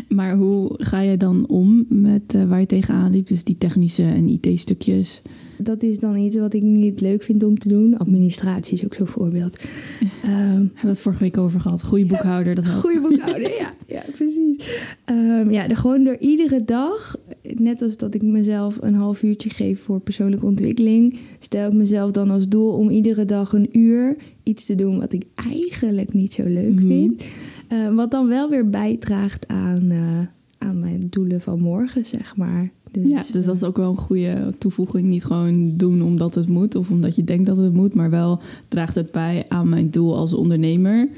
Maar 0.08 0.34
hoe 0.34 0.74
ga 0.76 1.00
je 1.00 1.16
dan 1.16 1.46
om 1.48 1.86
met 1.88 2.34
eh, 2.34 2.44
waar 2.44 2.60
je 2.60 2.66
tegenaan 2.66 3.10
liep? 3.10 3.28
Dus 3.28 3.44
die 3.44 3.58
technische 3.58 4.02
en 4.02 4.28
IT-stukjes. 4.28 5.22
Dat 5.58 5.82
is 5.82 5.98
dan 5.98 6.16
iets 6.16 6.36
wat 6.36 6.54
ik 6.54 6.62
niet 6.62 7.00
leuk 7.00 7.22
vind 7.22 7.42
om 7.44 7.58
te 7.58 7.68
doen. 7.68 7.98
Administratie 7.98 8.74
is 8.74 8.84
ook 8.84 8.94
zo'n 8.94 9.06
voorbeeld. 9.06 9.56
Ehm 10.24 10.32
Hebben 10.32 10.72
we 10.80 10.88
het 10.88 10.98
vorige 10.98 11.20
week 11.22 11.38
over 11.38 11.60
gehad. 11.60 11.82
Goede 11.84 12.04
boekhouder, 12.06 12.54
dat 12.54 12.64
helpt. 12.64 12.80
Goede 12.80 13.00
boekhouder, 13.00 13.50
ja, 13.62 13.72
ja, 13.86 14.02
precies. 14.14 14.84
Ehm, 15.04 15.50
ja, 15.50 15.68
de, 15.68 15.74
gewoon 15.76 16.04
door 16.04 16.16
iedere 16.18 16.64
dag, 16.64 17.16
net 17.54 17.82
als 17.82 17.96
dat 17.96 18.14
ik 18.14 18.22
mezelf 18.22 18.76
een 18.80 18.94
half 18.94 19.22
uurtje 19.22 19.50
geef 19.50 19.80
voor 19.82 20.00
persoonlijke 20.00 20.46
ontwikkeling, 20.46 21.18
stel 21.38 21.66
ik 21.66 21.72
mezelf 21.76 22.10
dan 22.10 22.30
als 22.30 22.48
doel 22.48 22.72
om 22.72 22.90
iedere 22.90 23.24
dag 23.24 23.52
een 23.52 23.78
uur 23.78 24.16
iets 24.42 24.64
te 24.64 24.74
doen 24.74 24.98
wat 24.98 25.12
ik 25.12 25.24
eigenlijk 25.34 26.12
niet 26.12 26.32
zo 26.32 26.44
leuk 26.44 26.74
Mhm. 26.74 26.86
vind. 26.86 27.24
Eh, 27.68 27.94
wat 27.94 28.10
dan 28.10 28.28
wel 28.28 28.50
weer 28.50 28.70
bijdraagt 28.70 29.48
aan, 29.48 29.90
eh, 29.90 30.20
aan 30.58 30.78
mijn 30.80 31.06
doelen 31.10 31.40
van 31.40 31.60
morgen, 31.60 32.04
zeg 32.04 32.36
maar. 32.36 32.70
Dus, 32.90 33.08
Ja, 33.08 33.22
dus 33.32 33.44
dat 33.44 33.54
is 33.54 33.62
eh, 33.62 33.68
ook 33.68 33.76
wel 33.76 33.90
een 33.90 33.96
goede 33.96 34.54
toevoeging. 34.58 35.08
Niet 35.08 35.24
gewoon 35.24 35.76
doen 35.76 36.02
omdat 36.02 36.34
het 36.34 36.48
moet 36.48 36.74
of 36.74 36.90
omdat 36.90 37.16
je 37.16 37.24
denkt 37.24 37.46
dat 37.46 37.56
het 37.56 37.72
moet, 37.72 37.94
maar 37.94 38.10
wel 38.10 38.40
draagt 38.68 38.94
het 38.94 39.12
bij 39.12 39.44
aan 39.48 39.68
mijn 39.68 39.90
doel 39.90 40.16
als 40.16 40.34
ondernemer. 40.34 41.08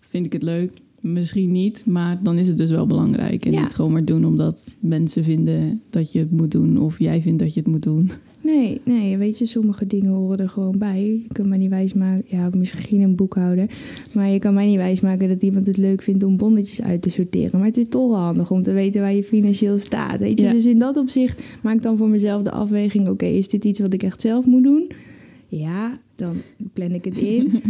Vind 0.00 0.26
ik 0.26 0.32
het 0.32 0.42
leuk? 0.42 0.72
Misschien 1.12 1.52
niet, 1.52 1.82
maar 1.86 2.20
dan 2.22 2.38
is 2.38 2.48
het 2.48 2.56
dus 2.56 2.70
wel 2.70 2.86
belangrijk. 2.86 3.44
En 3.46 3.52
Ja. 3.52 3.62
niet 3.62 3.74
gewoon 3.74 3.92
maar 3.92 4.04
doen 4.04 4.24
omdat 4.24 4.74
mensen 4.80 5.24
vinden 5.24 5.80
dat 5.90 6.12
je 6.12 6.18
het 6.18 6.30
moet 6.30 6.50
doen 6.50 6.78
of 6.78 6.98
jij 6.98 7.22
vindt 7.22 7.38
dat 7.38 7.54
je 7.54 7.60
het 7.60 7.68
moet 7.68 7.82
doen. 7.82 8.10
Nee, 8.40 8.80
nee, 8.84 9.16
weet 9.16 9.38
je, 9.38 9.46
sommige 9.46 9.86
dingen 9.86 10.10
horen 10.10 10.38
er 10.38 10.48
gewoon 10.48 10.78
bij. 10.78 11.02
Je 11.04 11.32
kan 11.32 11.48
mij 11.48 11.58
niet 11.58 11.70
wijsmaken, 11.70 12.24
ja, 12.26 12.48
misschien 12.56 13.00
een 13.00 13.14
boekhouder. 13.14 13.66
Maar 14.12 14.28
je 14.28 14.38
kan 14.38 14.54
mij 14.54 14.66
niet 14.66 14.76
wijsmaken 14.76 15.28
dat 15.28 15.42
iemand 15.42 15.66
het 15.66 15.76
leuk 15.76 16.02
vindt 16.02 16.24
om 16.24 16.36
bonnetjes 16.36 16.82
uit 16.82 17.02
te 17.02 17.10
sorteren. 17.10 17.58
Maar 17.58 17.68
het 17.68 17.76
is 17.76 17.88
toch 17.88 18.08
wel 18.10 18.18
handig 18.20 18.50
om 18.50 18.62
te 18.62 18.72
weten 18.72 19.00
waar 19.00 19.14
je 19.14 19.24
financieel 19.24 19.78
staat. 19.78 20.20
Weet 20.20 20.40
je? 20.40 20.46
Ja. 20.46 20.52
Dus 20.52 20.66
in 20.66 20.78
dat 20.78 20.96
opzicht 20.96 21.42
maak 21.62 21.76
ik 21.76 21.82
dan 21.82 21.96
voor 21.96 22.08
mezelf 22.08 22.42
de 22.42 22.50
afweging: 22.50 23.08
oké, 23.08 23.26
is 23.26 23.48
dit 23.48 23.64
iets 23.64 23.80
wat 23.80 23.92
ik 23.92 24.02
echt 24.02 24.20
zelf 24.20 24.46
moet 24.46 24.62
doen? 24.62 24.90
Ja, 25.48 26.00
dan 26.14 26.34
plan 26.72 26.90
ik 26.90 27.04
het 27.04 27.18
in. 27.18 27.50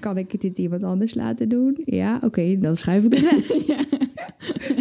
Kan 0.00 0.18
ik 0.18 0.40
dit 0.40 0.58
iemand 0.58 0.82
anders 0.84 1.14
laten 1.14 1.48
doen? 1.48 1.76
Ja, 1.84 2.20
oké, 2.24 2.58
dan 2.58 2.76
schuif 2.76 3.04
ik 3.04 3.14
het 3.14 3.30
weg. 3.30 3.48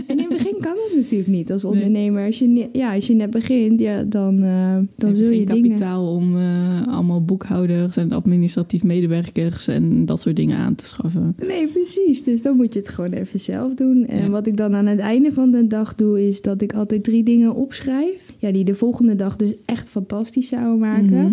En 0.08 0.17
in 0.19 0.19
het 0.19 0.27
begin 0.29 0.55
kan 0.60 0.75
dat 0.75 0.91
natuurlijk 0.95 1.29
niet 1.29 1.51
als 1.51 1.65
ondernemer. 1.65 2.25
Als 2.25 2.39
je, 2.39 2.69
ja, 2.73 2.93
als 2.93 3.08
je 3.08 3.13
net 3.13 3.29
begint, 3.29 3.79
ja, 3.79 4.03
dan, 4.03 4.43
eh, 4.43 4.77
dan 4.95 5.15
zul 5.15 5.29
je 5.29 5.36
geen 5.38 5.45
dingen... 5.45 5.69
kapitaal 5.69 6.13
om 6.15 6.38
eh, 6.38 6.88
allemaal 6.88 7.23
boekhouders 7.25 7.97
en 7.97 8.12
administratief 8.12 8.84
medewerkers 8.84 9.67
en 9.67 10.05
dat 10.05 10.21
soort 10.21 10.36
dingen 10.36 10.58
aan 10.58 10.75
te 10.75 10.86
schaffen. 10.86 11.36
Nee, 11.47 11.67
precies. 11.67 12.23
Dus 12.23 12.41
dan 12.41 12.55
moet 12.55 12.73
je 12.73 12.79
het 12.79 12.89
gewoon 12.89 13.12
even 13.12 13.39
zelf 13.39 13.73
doen. 13.73 14.05
En 14.05 14.23
Ja. 14.23 14.29
wat 14.29 14.47
ik 14.47 14.58
dan 14.58 14.75
aan 14.75 14.86
het 14.86 14.99
einde 14.99 15.32
van 15.32 15.51
de 15.51 15.67
dag 15.67 15.95
doe, 15.95 16.27
is 16.27 16.41
dat 16.41 16.62
ik 16.62 16.73
altijd 16.73 17.03
drie 17.03 17.23
dingen 17.23 17.55
opschrijf. 17.55 18.34
Ja, 18.38 18.51
die 18.51 18.63
de 18.63 18.75
volgende 18.75 19.15
dag 19.15 19.36
dus 19.36 19.53
echt 19.65 19.89
fantastisch 19.89 20.47
zouden 20.47 20.79
maken. 20.79 21.05
Mhm. 21.21 21.32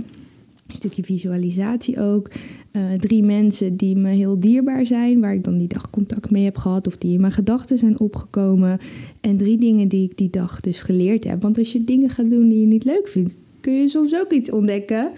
Een 0.66 0.74
stukje 0.74 1.02
visualisatie 1.02 2.00
ook. 2.00 2.30
Eh, 2.70 2.92
drie 2.92 3.22
mensen 3.22 3.76
die 3.76 3.96
me 3.96 4.08
heel 4.10 4.40
dierbaar 4.40 4.86
zijn, 4.86 5.20
waar 5.20 5.34
ik 5.34 5.44
dan 5.44 5.56
die 5.56 5.68
dag 5.68 5.90
contact 5.90 6.30
mee 6.30 6.44
heb 6.44 6.56
gehad 6.56 6.86
of 6.86 6.96
die 6.96 7.12
in 7.12 7.20
mijn 7.20 7.32
gedachten 7.32 7.78
zijn 7.78 7.98
opgekomen. 8.00 8.78
En 9.20 9.36
drie 9.36 9.56
dingen 9.58 9.88
die 9.88 10.04
ik 10.04 10.16
die 10.16 10.30
dag 10.30 10.60
dus 10.60 10.80
geleerd 10.80 11.24
heb. 11.24 11.42
Want 11.42 11.58
als 11.58 11.72
je 11.72 11.84
dingen 11.84 12.10
gaat 12.10 12.30
doen 12.30 12.48
die 12.48 12.60
je 12.60 12.66
niet 12.66 12.84
leuk 12.84 13.08
vindt, 13.08 13.38
kun 13.60 13.72
je 13.72 13.88
soms 13.88 14.14
ook 14.14 14.32
iets 14.32 14.50
ontdekken 14.50 15.10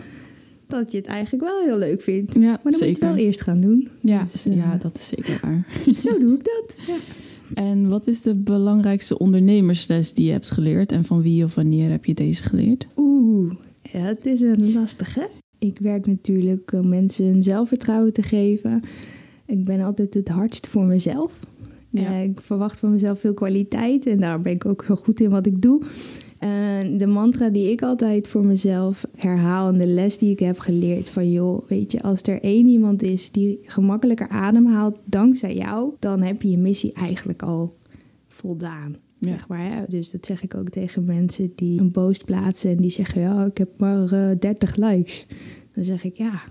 dat 0.67 0.93
je 0.93 0.99
het 0.99 1.07
eigenlijk 1.07 1.45
wel 1.45 1.61
heel 1.65 1.79
leuk 1.79 2.03
vindt. 2.03 2.35
Ja, 2.35 2.41
Maar 2.41 2.61
dan 2.63 2.73
moet 2.73 2.79
je 2.79 2.87
het 2.87 2.99
wel 2.99 3.17
eerst 3.17 3.41
gaan 3.41 3.61
doen. 3.61 3.89
Ja, 4.01 4.27
Dus, 4.33 4.47
eh, 4.47 4.57
ja, 4.57 4.77
dat 4.77 4.97
is 4.97 5.09
zeker 5.09 5.39
waar. 5.43 5.67
Zo 6.03 6.19
doe 6.19 6.35
ik 6.35 6.45
dat. 6.45 6.77
Ja. 6.87 6.97
En 7.55 7.89
wat 7.89 8.07
is 8.07 8.23
de 8.23 8.35
belangrijkste 8.35 9.19
ondernemersles 9.19 10.13
die 10.15 10.27
je 10.27 10.33
hebt 10.33 10.51
geleerd? 10.51 10.93
En 10.93 11.05
van 11.05 11.23
wie 11.23 11.45
of 11.45 11.55
wanneer 11.55 11.91
heb 11.91 12.05
je 12.05 12.15
deze 12.15 12.43
geleerd? 12.43 12.87
Oeh, 12.97 13.53
ja, 13.93 14.01
het 14.01 14.27
is 14.27 14.41
een 14.41 14.73
lastige. 14.73 15.29
Ik 15.59 15.79
werk 15.79 16.07
natuurlijk 16.07 16.73
om 16.73 16.89
mensen 16.89 17.27
hun 17.27 17.43
zelfvertrouwen 17.43 18.13
te 18.13 18.23
geven. 18.23 18.81
Ik 19.47 19.65
ben 19.65 19.81
altijd 19.81 20.15
het 20.15 20.29
hardst 20.29 20.69
voor 20.69 20.85
mezelf. 20.85 21.33
Ja. 21.91 22.03
Eh, 22.03 22.23
ik 22.23 22.41
verwacht 22.41 22.81
van 22.81 22.91
mezelf 22.91 23.21
veel 23.21 23.35
kwaliteit 23.35 24.07
en 24.07 24.17
daar 24.17 24.41
ben 24.41 24.53
ik 24.53 24.65
ook 24.65 24.85
heel 24.87 24.97
goed 24.97 25.21
in 25.21 25.31
wat 25.31 25.47
ik 25.47 25.63
doe. 25.63 25.83
De 26.97 27.07
mantra 27.07 27.49
die 27.49 27.71
ik 27.71 27.83
altijd 27.83 28.29
voor 28.29 28.47
mezelf 28.47 29.07
herhaal 29.17 29.69
en 29.69 29.79
de 29.79 29.87
les 29.87 30.19
die 30.19 30.31
ik 30.31 30.39
heb 30.39 30.59
geleerd 30.59 31.11
van 31.11 31.31
joh, 31.31 31.69
weet 31.69 31.93
je, 31.93 32.03
als 32.03 32.23
er 32.23 32.43
één 32.43 32.69
iemand 32.69 33.03
is 33.03 33.31
die 33.31 33.59
gemakkelijker 33.63 34.29
ademhaalt 34.29 34.99
dankzij 35.05 35.55
jou, 35.55 35.93
dan 35.99 36.23
heb 36.23 36.43
je 36.43 36.51
je 36.51 36.59
missie 36.59 36.93
eigenlijk 36.93 37.43
al 37.43 37.75
voldaan. 38.29 38.97
Ja. 39.21 39.29
Zeg 39.29 39.49
maar? 39.49 39.85
Dus 39.89 40.11
dat 40.11 40.27
zeg 40.27 40.43
ik 40.43 40.55
ook 40.55 40.69
tegen 40.69 41.05
mensen 41.05 41.53
die 41.55 41.81
een 41.81 41.91
post 41.91 42.25
plaatsen 42.25 42.71
en 42.71 42.77
die 42.77 42.91
zeggen: 42.91 43.21
Ja, 43.21 43.45
ik 43.45 43.59
heb 43.59 43.69
maar 43.79 44.13
eh 44.13 44.39
30 44.39 44.77
likes. 44.77 45.27
Dan 45.75 45.85
zeg 45.85 46.05
ik: 46.05 46.17
Ja, 46.17 46.43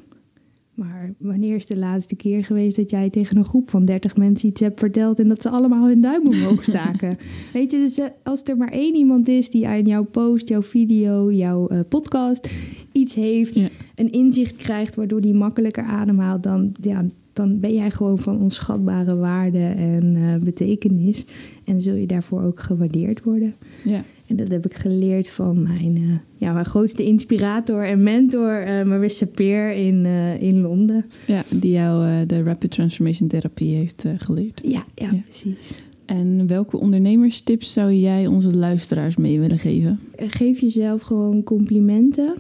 maar 0.74 1.14
wanneer 1.18 1.56
is 1.56 1.66
de 1.66 1.78
laatste 1.78 2.16
keer 2.16 2.44
geweest 2.44 2.76
dat 2.76 2.90
jij 2.90 3.10
tegen 3.10 3.38
een 3.38 3.46
groep 3.46 3.70
van 3.70 3.86
30 3.86 4.16
mensen 4.16 4.50
iets 4.50 4.62
hebt 4.62 4.80
verteld 4.80 5.20
en 5.20 5.28
dat 5.28 5.42
ze 5.42 5.50
allemaal 5.50 5.88
hun 5.88 6.02
duim 6.02 6.28
omhoog 6.28 6.64
staken? 6.74 7.18
Weet 7.54 7.72
je, 7.72 7.78
dus 7.78 7.98
eh, 7.98 8.06
als 8.24 8.44
er 8.44 8.58
maar 8.58 8.72
één 8.72 8.96
iemand 8.96 9.28
is 9.28 9.50
die 9.50 9.68
aan 9.68 9.86
jouw 9.86 10.04
post, 10.04 10.48
jouw 10.48 10.62
video, 10.62 11.32
jouw 11.32 11.68
eh, 11.68 11.80
podcast 11.90 12.50
iets 12.92 13.14
heeft, 13.14 13.54
Ja. 13.56 13.70
een 13.96 14.12
inzicht 14.12 14.58
krijgt 14.58 14.96
waardoor 14.96 15.22
die 15.22 15.34
makkelijker 15.34 15.84
ademhaalt, 15.84 16.44
dan, 16.44 16.72
ja, 16.82 17.06
dan 17.38 17.60
ben 17.60 17.74
jij 17.74 17.92
gewoon 17.92 18.20
van 18.20 18.40
onschatbare 18.40 19.16
waarde 19.16 19.64
en 19.64 20.16
eh, 20.16 20.44
betekenis. 20.44 21.26
En 21.66 21.82
zul 21.82 21.96
je 21.96 22.08
daarvoor 22.08 22.44
ook 22.44 22.60
gewaardeerd 22.60 23.24
worden. 23.24 23.54
Ja. 23.84 24.04
En 24.28 24.36
dat 24.36 24.48
heb 24.48 24.66
ik 24.66 24.74
geleerd 24.74 25.30
van 25.30 25.62
mijn, 25.62 25.96
uh, 25.96 26.14
ja, 26.38 26.54
mijn 26.54 26.66
grootste 26.66 27.04
inspirator 27.04 27.86
en 27.86 28.04
mentor, 28.04 28.68
uh, 28.68 28.84
Marissa 28.84 29.26
Peer 29.26 29.72
in, 29.72 30.06
uh, 30.06 30.42
in 30.42 30.62
Londen. 30.62 31.06
Ja, 31.26 31.44
die 31.50 31.72
jou 31.72 32.26
de 32.26 32.38
Rapid 32.38 32.72
Transformation 32.72 33.28
Therapie 33.28 33.76
heeft 33.76 34.06
geleerd. 34.18 34.62
Ja, 34.64 34.86
ja, 34.96 35.10
ja, 35.12 35.22
precies. 35.24 35.74
En 36.06 36.48
welke 36.48 36.78
ondernemerstips 36.78 37.74
zou 37.74 37.94
jij 37.94 38.28
onze 38.28 38.56
luisteraars 38.56 39.16
mee 39.16 39.40
willen 39.40 39.60
geven? 39.60 40.00
Geef 40.16 40.60
jezelf 40.60 41.02
gewoon 41.02 41.44
complimenten. 41.44 42.36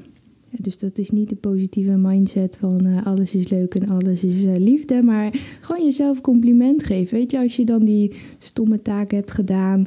Dus 0.51 0.77
dat 0.77 0.97
is 0.97 1.09
niet 1.09 1.29
de 1.29 1.35
positieve 1.35 1.97
mindset 1.97 2.57
van 2.57 2.85
uh, 2.85 3.05
alles 3.05 3.35
is 3.35 3.49
leuk 3.49 3.75
en 3.75 3.89
alles 3.89 4.23
is 4.23 4.43
uh, 4.43 4.55
liefde. 4.55 5.03
Maar 5.03 5.33
gewoon 5.61 5.83
jezelf 5.83 6.21
compliment 6.21 6.83
geven. 6.83 7.17
Weet 7.17 7.31
je, 7.31 7.39
als 7.39 7.55
je 7.55 7.65
dan 7.65 7.85
die 7.85 8.13
stomme 8.39 8.81
taak 8.81 9.11
hebt 9.11 9.31
gedaan. 9.31 9.85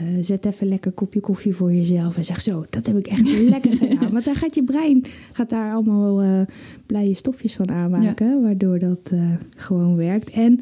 Uh, 0.00 0.06
zet 0.20 0.44
even 0.44 0.68
lekker 0.68 0.90
een 0.90 0.96
kopje 0.96 1.20
koffie 1.20 1.54
voor 1.54 1.72
jezelf. 1.72 2.16
En 2.16 2.24
zeg 2.24 2.40
zo, 2.40 2.64
dat 2.70 2.86
heb 2.86 2.96
ik 2.96 3.06
echt 3.06 3.42
lekker 3.48 3.76
gedaan. 3.76 4.12
Want 4.12 4.24
dan 4.24 4.34
gaat 4.34 4.54
je 4.54 4.64
brein 4.64 5.04
gaat 5.32 5.50
daar 5.50 5.72
allemaal 5.72 6.46
blije 6.86 7.14
stofjes 7.14 7.54
van 7.54 7.70
aanmaken. 7.70 8.28
Ja. 8.28 8.40
Waardoor 8.40 8.78
dat 8.78 9.14
gewoon 9.56 9.96
werkt. 9.96 10.30
En 10.30 10.60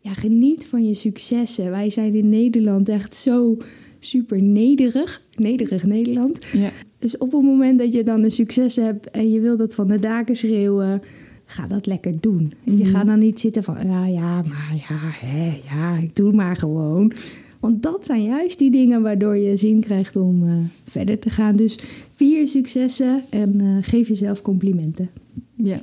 ja, 0.00 0.14
geniet 0.14 0.66
van 0.66 0.86
je 0.86 0.94
successen. 0.94 1.70
Wij 1.70 1.90
zijn 1.90 2.14
in 2.14 2.28
Nederland 2.28 2.88
echt 2.88 3.16
zo 3.16 3.56
super 3.98 4.42
nederig. 4.42 5.22
Nederig 5.34 5.84
Nederland. 5.84 6.46
Ja. 6.52 6.70
Dus 7.00 7.18
op 7.18 7.32
het 7.32 7.42
moment 7.42 7.78
dat 7.78 7.92
je 7.92 8.04
dan 8.04 8.22
een 8.22 8.32
succes 8.32 8.76
hebt 8.76 9.10
en 9.10 9.30
je 9.30 9.40
wil 9.40 9.56
dat 9.56 9.74
van 9.74 9.88
de 9.88 9.98
daken 9.98 10.36
schreeuwen, 10.36 11.02
ga 11.44 11.66
dat 11.66 11.86
lekker 11.86 12.14
doen. 12.20 12.52
Je 12.64 12.72
Mhm. 12.72 12.84
gaat 12.84 13.06
dan 13.06 13.18
niet 13.18 13.40
zitten 13.40 13.62
van, 13.62 13.76
ja, 13.86 14.06
ja, 14.06 14.42
maar 14.42 14.74
ja, 14.88 14.98
hè, 15.26 15.58
ja, 15.70 15.96
ik 15.96 16.16
doe 16.16 16.32
maar 16.32 16.56
gewoon. 16.56 17.12
Want 17.60 17.82
dat 17.82 18.06
zijn 18.06 18.22
juist 18.22 18.58
die 18.58 18.70
dingen 18.70 19.02
waardoor 19.02 19.36
je 19.36 19.56
zin 19.56 19.80
krijgt 19.80 20.16
om 20.16 20.42
uh, 20.44 20.54
verder 20.84 21.18
te 21.18 21.30
gaan. 21.30 21.56
Dus 21.56 21.78
vier 22.10 22.48
successen 22.48 23.22
en 23.30 23.60
uh, 23.60 23.76
geef 23.80 24.08
jezelf 24.08 24.42
complimenten. 24.42 25.10
Ja. 25.56 25.80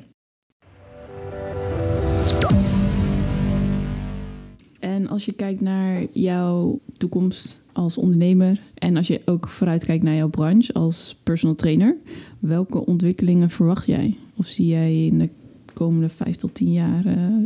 En 4.79 5.07
als 5.07 5.25
je 5.25 5.33
kijkt 5.33 5.61
naar 5.61 6.03
jouw 6.11 6.79
toekomst 6.93 7.61
als 7.77 7.97
ondernemer 7.97 8.59
en 8.73 8.97
als 8.97 9.07
je 9.07 9.21
ook 9.25 9.49
vooruitkijkt 9.49 10.03
naar 10.03 10.15
jouw 10.15 10.29
branche 10.29 10.73
als 10.73 11.15
personal 11.23 11.55
trainer, 11.55 11.95
welke 12.39 12.85
ontwikkelingen 12.85 13.49
verwacht 13.49 13.85
jij? 13.85 14.15
Of 14.35 14.47
zie 14.47 14.67
jij 14.67 15.05
in 15.05 15.17
de 15.19 15.29
komende 15.73 16.09
vijf 16.09 16.35
tot 16.35 16.53
tien 16.53 16.71
jaar 16.71 17.05
uh, 17.05 17.45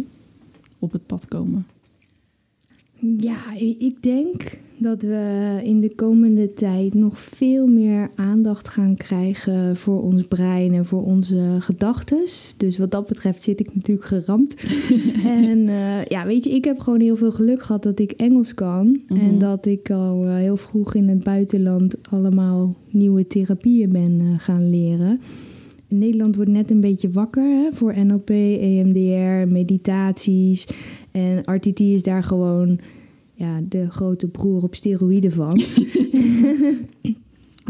op 0.80 0.92
het 0.92 1.06
pad 1.06 1.28
komen? 1.28 1.66
Ja, 3.20 3.54
ik 3.58 4.02
denk 4.02 4.58
dat 4.82 5.02
we 5.02 5.60
in 5.64 5.80
de 5.80 5.96
komende 5.96 6.54
tijd 6.54 6.94
nog 6.94 7.20
veel 7.20 7.68
meer 7.68 8.10
aandacht 8.16 8.68
gaan 8.68 8.96
krijgen 8.96 9.78
voor 9.78 10.02
ons 10.02 10.24
brein 10.24 10.74
en 10.74 10.86
voor 10.86 11.04
onze 11.04 11.56
gedachten. 11.60 12.26
Dus 12.58 12.78
wat 12.78 12.92
dat 12.92 13.08
betreft 13.08 13.44
zit 13.44 13.60
ik 13.60 13.76
natuurlijk 13.76 14.08
geramd. 14.08 14.56
en 15.48 15.58
uh, 15.58 16.06
ja, 16.06 16.26
weet 16.26 16.44
je, 16.44 16.50
ik 16.50 16.66
heb 16.66 16.80
gewoon 16.80 17.00
heel 17.00 17.16
veel 17.16 17.32
geluk 17.32 17.62
gehad 17.62 17.84
dat 17.84 18.00
ik 18.00 18.12
Engels 18.12 18.54
kan. 18.54 18.88
Mm 18.88 19.02
-hmm. 19.08 19.20
En 19.20 19.38
dat 19.38 19.66
ik 19.66 19.90
al 19.90 20.28
uh, 20.28 20.36
heel 20.36 20.58
vroeg 20.58 20.96
in 20.96 21.08
het 21.08 21.24
buitenland 21.24 21.96
allemaal 22.10 22.76
nieuwe 22.90 23.28
therapieën 23.28 23.90
ben 23.90 24.20
uh, 24.22 24.34
gaan 24.38 24.70
leren. 24.70 25.20
Nederland 25.88 26.36
wordt 26.36 26.52
net 26.52 26.72
een 26.72 26.82
beetje 26.82 27.10
wakker 27.10 27.44
hè, 27.44 27.68
voor 27.72 28.06
NLP, 28.06 28.30
EMDR, 28.30 29.54
meditaties. 29.54 30.68
En 31.12 31.56
RTT 31.56 31.80
is 31.80 32.04
daar 32.04 32.24
gewoon 32.24 32.80
ja, 33.42 33.62
de 33.70 33.90
grote 33.90 34.28
broer 34.28 34.64
op 34.64 34.76
steroïden 34.76 35.32
van. 35.32 35.62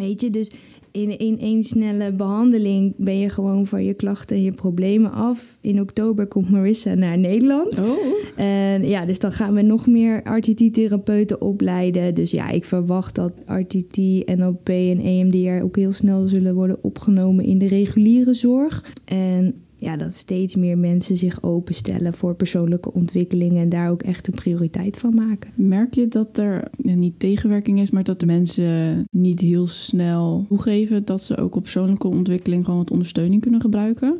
Weet 0.03 0.21
je, 0.21 0.29
dus 0.29 0.51
in, 0.91 1.17
in 1.17 1.39
één 1.39 1.63
snelle 1.63 2.11
behandeling 2.13 2.93
ben 2.97 3.17
je 3.17 3.29
gewoon 3.29 3.65
van 3.65 3.83
je 3.83 3.93
klachten 3.93 4.35
en 4.35 4.43
je 4.43 4.51
problemen 4.51 5.11
af. 5.11 5.57
In 5.61 5.81
oktober 5.81 6.27
komt 6.27 6.49
Marissa 6.49 6.93
naar 6.93 7.17
Nederland. 7.17 7.79
Oh. 7.79 7.97
En 8.35 8.87
ja, 8.87 9.05
dus 9.05 9.19
dan 9.19 9.31
gaan 9.31 9.53
we 9.53 9.61
nog 9.61 9.87
meer 9.87 10.21
RTT-therapeuten 10.37 11.41
opleiden. 11.41 12.13
Dus 12.13 12.31
ja, 12.31 12.49
ik 12.49 12.65
verwacht 12.65 13.15
dat 13.15 13.31
RTT, 13.45 13.97
NLP 14.35 14.69
en 14.69 14.99
EMDR 14.99 15.63
ook 15.63 15.75
heel 15.75 15.93
snel 15.93 16.27
zullen 16.27 16.55
worden 16.55 16.83
opgenomen 16.83 17.45
in 17.45 17.57
de 17.57 17.67
reguliere 17.67 18.33
zorg. 18.33 18.93
En 19.05 19.53
ja, 19.81 19.97
dat 19.97 20.13
steeds 20.13 20.55
meer 20.55 20.77
mensen 20.77 21.17
zich 21.17 21.43
openstellen 21.43 22.13
voor 22.13 22.35
persoonlijke 22.35 22.93
ontwikkeling 22.93 23.57
en 23.57 23.69
daar 23.69 23.89
ook 23.89 24.01
echt 24.01 24.27
een 24.27 24.33
prioriteit 24.33 24.99
van 24.99 25.13
maken. 25.15 25.51
Merk 25.55 25.93
je 25.93 26.07
dat 26.07 26.37
er 26.37 26.69
niet 26.81 27.19
tegenwerking 27.19 27.79
is, 27.79 27.89
maar 27.89 28.03
dat 28.03 28.19
de 28.19 28.25
mensen 28.25 29.03
niet 29.11 29.39
heel 29.39 29.67
snel 29.67 30.45
toegeven 30.47 31.05
dat 31.05 31.23
ze 31.23 31.37
ook 31.37 31.55
op 31.55 31.61
persoonlijke 31.61 32.07
ontwikkeling 32.07 32.63
gewoon 32.63 32.79
wat 32.79 32.91
ondersteuning 32.91 33.41
kunnen 33.41 33.61
gebruiken? 33.61 34.19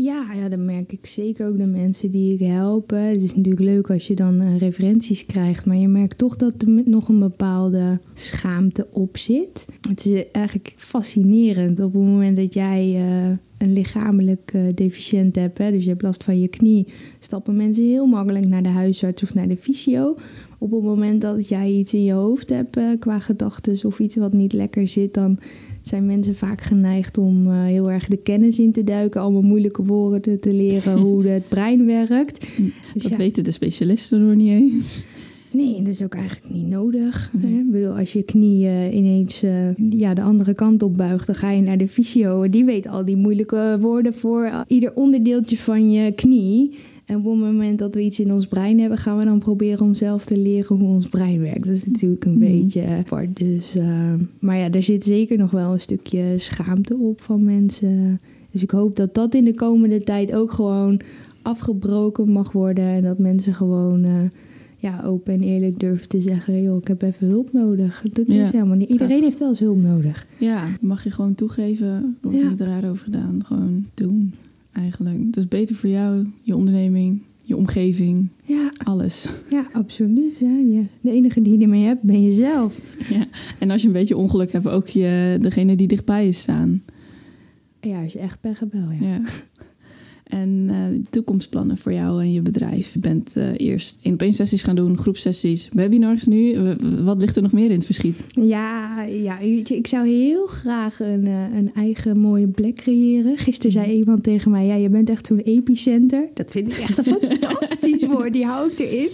Ja, 0.00 0.26
ja, 0.34 0.48
dat 0.48 0.58
merk 0.58 0.92
ik 0.92 1.06
zeker 1.06 1.46
ook 1.46 1.58
de 1.58 1.66
mensen 1.66 2.10
die 2.10 2.34
ik 2.34 2.46
help. 2.46 2.90
Het 2.90 3.22
is 3.22 3.34
natuurlijk 3.34 3.64
leuk 3.64 3.90
als 3.90 4.06
je 4.06 4.14
dan 4.14 4.42
uh, 4.42 4.58
referenties 4.58 5.26
krijgt, 5.26 5.66
maar 5.66 5.76
je 5.76 5.88
merkt 5.88 6.18
toch 6.18 6.36
dat 6.36 6.62
er 6.62 6.82
nog 6.84 7.08
een 7.08 7.18
bepaalde 7.18 7.98
schaamte 8.14 8.86
op 8.90 9.16
zit. 9.16 9.66
Het 9.88 10.06
is 10.06 10.30
eigenlijk 10.30 10.74
fascinerend 10.76 11.80
op 11.80 11.92
het 11.92 12.02
moment 12.02 12.36
dat 12.36 12.54
jij 12.54 12.94
uh, 12.94 13.36
een 13.58 13.72
lichamelijk 13.72 14.52
uh, 14.54 14.62
deficiënt 14.74 15.34
hebt, 15.34 15.58
hè, 15.58 15.70
dus 15.70 15.82
je 15.82 15.90
hebt 15.90 16.02
last 16.02 16.24
van 16.24 16.40
je 16.40 16.48
knie, 16.48 16.86
stappen 17.18 17.56
mensen 17.56 17.84
heel 17.84 18.06
makkelijk 18.06 18.46
naar 18.46 18.62
de 18.62 18.68
huisarts 18.68 19.22
of 19.22 19.34
naar 19.34 19.48
de 19.48 19.56
fysio. 19.56 20.16
Op 20.58 20.70
het 20.70 20.82
moment 20.82 21.20
dat 21.20 21.48
jij 21.48 21.70
iets 21.70 21.94
in 21.94 22.04
je 22.04 22.12
hoofd 22.12 22.48
hebt 22.48 22.78
qua 22.98 23.18
gedachten 23.18 23.86
of 23.86 23.98
iets 23.98 24.16
wat 24.16 24.32
niet 24.32 24.52
lekker 24.52 24.88
zit, 24.88 25.14
dan 25.14 25.38
zijn 25.88 26.06
mensen 26.06 26.34
vaak 26.34 26.60
geneigd 26.60 27.18
om 27.18 27.46
uh, 27.46 27.62
heel 27.62 27.90
erg 27.90 28.08
de 28.08 28.16
kennis 28.16 28.58
in 28.58 28.72
te 28.72 28.84
duiken, 28.84 29.20
allemaal 29.20 29.42
moeilijke 29.42 29.82
woorden 29.82 30.20
te, 30.20 30.38
te 30.38 30.52
leren 30.52 30.98
hoe 31.04 31.26
het 31.26 31.48
brein 31.48 31.86
werkt. 31.86 32.46
Dus 32.94 33.02
dat 33.02 33.12
ja. 33.12 33.16
weten 33.16 33.44
de 33.44 33.50
specialisten 33.50 34.26
nog 34.26 34.36
niet 34.36 34.48
eens. 34.48 35.04
Nee, 35.50 35.78
dat 35.78 35.88
is 35.88 36.02
ook 36.02 36.14
eigenlijk 36.14 36.54
niet 36.54 36.66
nodig. 36.66 37.30
Nee. 37.32 37.58
Ik 37.58 37.70
bedoel, 37.70 37.98
als 37.98 38.12
je 38.12 38.22
knie 38.22 38.64
uh, 38.64 38.94
ineens 38.94 39.44
uh, 39.44 39.74
ja, 39.90 40.14
de 40.14 40.22
andere 40.22 40.52
kant 40.52 40.82
op 40.82 40.96
buigt, 40.96 41.26
dan 41.26 41.34
ga 41.34 41.50
je 41.50 41.62
naar 41.62 41.78
de 41.78 41.88
fysio. 41.88 42.48
Die 42.48 42.64
weet 42.64 42.88
al 42.88 43.04
die 43.04 43.16
moeilijke 43.16 43.78
woorden 43.80 44.14
voor 44.14 44.64
ieder 44.66 44.94
onderdeeltje 44.94 45.56
van 45.56 45.90
je 45.90 46.12
knie. 46.12 46.78
En 47.08 47.16
op 47.16 47.24
het 47.24 47.34
moment 47.34 47.78
dat 47.78 47.94
we 47.94 48.02
iets 48.02 48.20
in 48.20 48.32
ons 48.32 48.46
brein 48.46 48.80
hebben, 48.80 48.98
gaan 48.98 49.18
we 49.18 49.24
dan 49.24 49.38
proberen 49.38 49.80
om 49.80 49.94
zelf 49.94 50.24
te 50.24 50.36
leren 50.36 50.76
hoe 50.76 50.88
ons 50.88 51.08
brein 51.08 51.40
werkt. 51.40 51.64
Dat 51.64 51.74
is 51.74 51.86
natuurlijk 51.86 52.24
een 52.24 52.32
mm. 52.32 52.38
beetje 52.38 52.86
apart. 52.86 53.36
Dus, 53.36 53.76
uh, 53.76 54.14
maar 54.38 54.56
ja, 54.56 54.70
er 54.70 54.82
zit 54.82 55.04
zeker 55.04 55.38
nog 55.38 55.50
wel 55.50 55.72
een 55.72 55.80
stukje 55.80 56.34
schaamte 56.36 56.96
op 56.96 57.20
van 57.20 57.44
mensen. 57.44 58.20
Dus 58.50 58.62
ik 58.62 58.70
hoop 58.70 58.96
dat 58.96 59.14
dat 59.14 59.34
in 59.34 59.44
de 59.44 59.54
komende 59.54 60.02
tijd 60.02 60.34
ook 60.34 60.52
gewoon 60.52 61.00
afgebroken 61.42 62.30
mag 62.30 62.52
worden. 62.52 62.84
En 62.84 63.02
dat 63.02 63.18
mensen 63.18 63.54
gewoon 63.54 64.04
uh, 64.04 64.12
ja, 64.76 65.02
open 65.04 65.32
en 65.34 65.42
eerlijk 65.42 65.78
durven 65.78 66.08
te 66.08 66.20
zeggen: 66.20 66.62
joh, 66.62 66.76
ik 66.76 66.88
heb 66.88 67.02
even 67.02 67.28
hulp 67.28 67.52
nodig. 67.52 68.04
Dat 68.12 68.26
ja. 68.26 68.42
is 68.42 68.50
helemaal 68.50 68.76
niet. 68.76 68.88
Iedereen 68.88 69.22
heeft 69.22 69.38
wel 69.38 69.48
eens 69.48 69.58
hulp 69.58 69.82
nodig. 69.82 70.26
Ja, 70.38 70.64
mag 70.80 71.04
je 71.04 71.10
gewoon 71.10 71.34
toegeven. 71.34 72.16
Of 72.22 72.32
ja. 72.32 72.38
je 72.38 72.48
het 72.48 72.60
raar 72.60 72.90
over 72.90 73.04
gedaan. 73.04 73.40
Gewoon 73.44 73.86
doen 73.94 74.32
eigenlijk. 74.78 75.18
Het 75.26 75.36
is 75.36 75.48
beter 75.48 75.74
voor 75.74 75.88
jou, 75.88 76.26
je 76.42 76.56
onderneming, 76.56 77.22
je 77.42 77.56
omgeving, 77.56 78.28
ja. 78.42 78.70
alles. 78.84 79.28
Ja, 79.50 79.66
absoluut. 79.72 80.38
Hè. 80.38 80.86
De 81.00 81.10
enige 81.10 81.42
die 81.42 81.58
je 81.58 81.62
ermee 81.62 81.84
hebt, 81.84 82.02
ben 82.02 82.22
jezelf. 82.22 82.80
Ja. 83.08 83.26
En 83.58 83.70
als 83.70 83.80
je 83.80 83.86
een 83.86 83.92
beetje 83.92 84.16
ongeluk 84.16 84.52
hebt, 84.52 84.68
ook 84.68 84.88
je, 84.88 85.38
degene 85.40 85.76
die 85.76 85.86
dichtbij 85.86 86.26
je 86.26 86.32
staan. 86.32 86.82
Ja, 87.80 88.02
als 88.02 88.12
je 88.12 88.18
echt 88.18 88.40
pech 88.40 88.58
hebt 88.58 88.72
wel, 88.72 88.90
ja. 88.90 89.06
ja. 89.06 89.20
En 90.28 90.68
uh, 90.70 90.82
toekomstplannen 91.10 91.78
voor 91.78 91.92
jou 91.92 92.20
en 92.20 92.32
je 92.32 92.42
bedrijf. 92.42 92.92
Je 92.92 92.98
bent 92.98 93.36
uh, 93.36 93.44
eerst 93.56 93.98
één 94.02 94.14
op 94.14 94.22
één 94.22 94.34
sessies 94.34 94.62
gaan 94.62 94.76
doen, 94.76 94.98
groepsessies, 94.98 95.68
webinars 95.72 96.24
nu. 96.24 96.58
Wat 97.04 97.18
ligt 97.18 97.36
er 97.36 97.42
nog 97.42 97.52
meer 97.52 97.70
in 97.70 97.76
het 97.76 97.84
verschiet? 97.84 98.24
Ja, 98.30 99.02
ja 99.02 99.38
ik 99.38 99.86
zou 99.86 100.08
heel 100.08 100.46
graag 100.46 101.00
een, 101.00 101.24
uh, 101.26 101.56
een 101.56 101.70
eigen 101.74 102.18
mooie 102.18 102.46
plek 102.46 102.74
creëren. 102.74 103.38
Gisteren 103.38 103.72
zei 103.72 103.92
iemand 103.92 104.22
tegen 104.22 104.50
mij, 104.50 104.66
ja, 104.66 104.74
je 104.74 104.88
bent 104.88 105.10
echt 105.10 105.26
zo'n 105.26 105.38
epicenter. 105.38 106.28
Dat 106.34 106.50
vind 106.50 106.70
ik 106.70 106.78
echt 106.78 106.98
een 106.98 107.04
fantastisch 107.28 108.06
woord, 108.06 108.32
die 108.32 108.44
hou 108.44 108.70
ik 108.70 108.78
erin. 108.78 109.08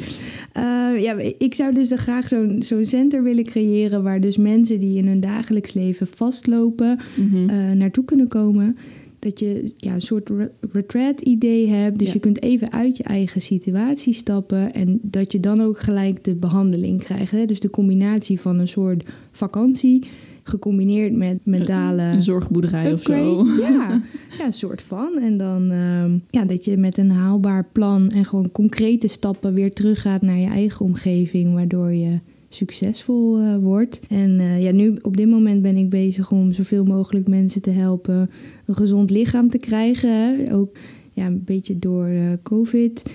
ja, 1.03 1.17
ik 1.39 1.55
zou 1.55 1.75
dus 1.75 1.93
graag 1.95 2.29
zo'n 2.29 2.63
zo'n 2.63 2.85
center 2.85 3.23
willen 3.23 3.45
creëren... 3.45 4.03
waar 4.03 4.21
dus 4.21 4.37
mensen 4.37 4.79
die 4.79 4.99
in 4.99 5.07
hun 5.07 5.21
dagelijks 5.21 5.73
leven 5.73 6.07
vastlopen 6.07 6.99
mm 7.15 7.29
-hmm. 7.29 7.77
naartoe 7.77 8.05
kunnen 8.05 8.29
komen 8.29 8.77
dat 9.25 9.39
je 9.39 9.73
ja, 9.77 9.95
een 9.95 10.01
soort 10.01 10.31
retreat-idee 10.73 11.69
hebt. 11.69 11.99
Dus 11.99 12.09
Ja. 12.09 12.15
je 12.15 12.21
kunt 12.21 12.43
even 12.43 12.73
uit 12.73 12.97
je 12.97 13.03
eigen 13.03 13.41
situatie 13.41 14.15
stappen. 14.15 14.75
En 14.75 14.99
dat 15.03 15.33
je 15.33 15.41
dan 15.41 15.61
ook 15.63 15.79
gelijk 15.79 16.25
de 16.25 16.35
behandeling 16.35 17.03
krijgt. 17.03 17.31
Hè? 17.31 17.45
Dus 17.45 17.61
de 17.61 17.71
combinatie 17.71 18.41
van 18.41 18.59
een 18.59 18.69
soort 18.69 19.05
vakantie. 19.33 20.05
Gecombineerd 20.43 21.17
met 21.17 21.39
mentale. 21.43 22.03
Een 22.03 22.23
zorgboerderij 22.23 22.93
of 22.93 23.03
zo. 23.03 23.47
ja, 23.61 24.03
een 24.47 24.53
soort 24.53 24.83
van. 24.83 25.19
En 25.19 25.37
dan 25.37 25.71
ehm, 25.71 26.19
ja, 26.31 26.45
dat 26.45 26.65
je 26.65 26.77
met 26.77 26.99
een 26.99 27.11
haalbaar 27.11 27.69
plan 27.73 28.11
en 28.11 28.25
gewoon 28.25 28.51
concrete 28.53 29.09
stappen 29.09 29.55
weer 29.55 29.73
teruggaat 29.73 30.23
naar 30.23 30.39
je 30.39 30.47
eigen 30.47 30.85
omgeving. 30.85 31.55
Waardoor 31.55 31.93
je 31.93 32.19
succesvol 32.55 33.41
uh, 33.41 33.57
wordt. 33.57 34.01
En 34.09 34.31
uh, 34.31 34.63
ja, 34.63 34.73
nu 34.73 34.99
op 35.03 35.17
dit 35.17 35.29
moment 35.29 35.63
ben 35.63 35.77
ik 35.77 35.91
bezig 35.91 36.31
om 36.31 36.53
zoveel 36.53 36.85
mogelijk 36.85 37.29
mensen 37.29 37.63
te 37.63 37.71
helpen 37.71 38.31
een 38.67 38.75
gezond 38.75 39.11
lichaam 39.11 39.51
te 39.51 39.59
krijgen. 39.59 40.49
Ook 40.53 40.77
ja, 41.13 41.27
een 41.27 41.43
beetje 41.45 41.79
door 41.79 42.09
uh, 42.09 42.33
COVID. 42.43 43.15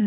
Uh, 0.00 0.06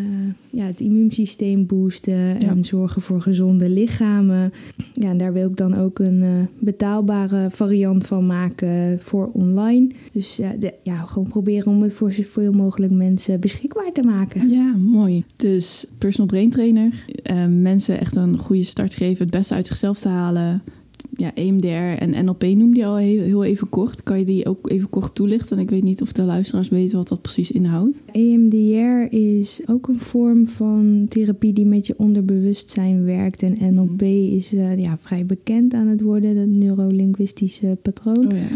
ja, 0.49 0.65
het 0.65 0.80
immuunsysteem 0.80 1.65
boosten 1.65 2.39
ja. 2.39 2.39
en 2.39 2.63
zorgen 2.63 3.01
voor 3.01 3.21
gezonde 3.21 3.69
lichamen. 3.69 4.54
Ja, 4.93 5.10
en 5.10 5.17
daar 5.17 5.34
wil 5.34 5.49
ik 5.49 5.56
dan 5.56 5.75
ook 5.75 5.99
een 5.99 6.21
uh, 6.21 6.30
betaalbare 6.60 7.49
variant 7.49 8.08
van 8.08 8.25
maken 8.25 8.99
voor 8.99 9.30
online. 9.34 9.89
Dus 10.12 10.39
uh, 10.39 10.49
de, 10.60 10.73
ja, 10.84 10.95
gewoon 10.95 11.27
proberen 11.27 11.71
om 11.71 11.82
het 11.82 11.93
voor 11.93 12.12
zoveel 12.12 12.51
mogelijk 12.51 12.93
mensen 12.93 13.39
beschikbaar 13.39 13.91
te 13.91 14.04
maken. 14.04 14.49
Ja, 14.49 14.75
mooi. 14.77 15.23
Dus 15.36 15.91
personal 15.97 16.27
brain 16.27 16.49
trainer, 16.49 17.06
mensen 17.49 17.99
echt 17.99 18.15
een 18.15 18.38
goede 18.38 18.63
start 18.63 18.95
geven, 18.95 19.23
het 19.23 19.34
beste 19.34 19.54
uit 19.54 19.67
zichzelf 19.67 19.99
te 19.99 20.10
halen 20.10 20.62
ja, 21.15 21.36
EMDR 21.36 22.02
en 22.04 22.26
NLP 22.26 22.43
noemde 22.43 22.80
je 22.80 22.86
al 22.86 22.95
heel, 22.95 23.21
heel, 23.21 23.43
even 23.43 23.69
kort. 23.69 24.04
Kan 24.04 24.19
je 24.19 24.26
die 24.26 24.45
ook 24.45 24.69
even 24.69 24.89
kort 24.89 25.15
toelichten? 25.15 25.60
Ik 25.60 25.69
weet 25.69 25.84
niet 25.84 26.02
of 26.02 26.12
de 26.12 26.24
luisteraars 26.24 26.69
weten 26.69 26.97
wat 26.97 27.08
dat 27.08 27.21
precies 27.21 27.52
inhoudt. 27.52 28.04
EMDR 28.12 29.15
is 29.15 29.62
ook 29.65 29.88
een 29.88 30.00
vorm 30.00 30.47
van 30.47 31.06
therapie 31.10 31.54
die 31.54 31.65
met 31.65 31.88
je 31.88 31.93
onderbewustzijn 31.97 33.06
werkt. 33.06 33.43
En 33.43 33.76
NLP 33.76 34.02
is 34.02 34.54
uh, 34.54 34.78
ja, 34.78 34.97
vrij 34.97 35.26
bekend 35.26 35.74
aan 35.74 35.88
het 35.88 36.02
worden, 36.02 36.36
dat 36.36 36.47
neurolinguïstische 36.47 37.78
patroon. 37.82 38.28
Oh, 38.28 38.38
ja. 38.38 38.47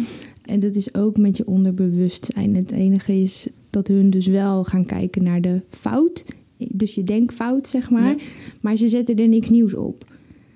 En 0.45 0.59
dat 0.59 0.75
is 0.75 0.95
ook 0.95 1.17
met 1.17 1.37
je 1.37 1.47
onderbewustzijn. 1.47 2.55
Het 2.55 2.71
enige 2.71 3.21
is 3.21 3.47
dat 3.69 3.87
hun 3.87 4.09
dus 4.09 4.27
wel 4.27 4.63
gaan 4.63 4.85
kijken 4.85 5.23
naar 5.23 5.41
de 5.41 5.61
fout. 5.69 6.25
Dus 6.57 6.95
je 6.95 7.03
denkfout, 7.03 7.67
zeg 7.67 7.89
maar. 7.89 8.09
Ja. 8.09 8.23
Maar 8.61 8.75
ze 8.75 8.89
zetten 8.89 9.15
er 9.15 9.27
niks 9.27 9.49
nieuws 9.49 9.73
op. 9.73 10.05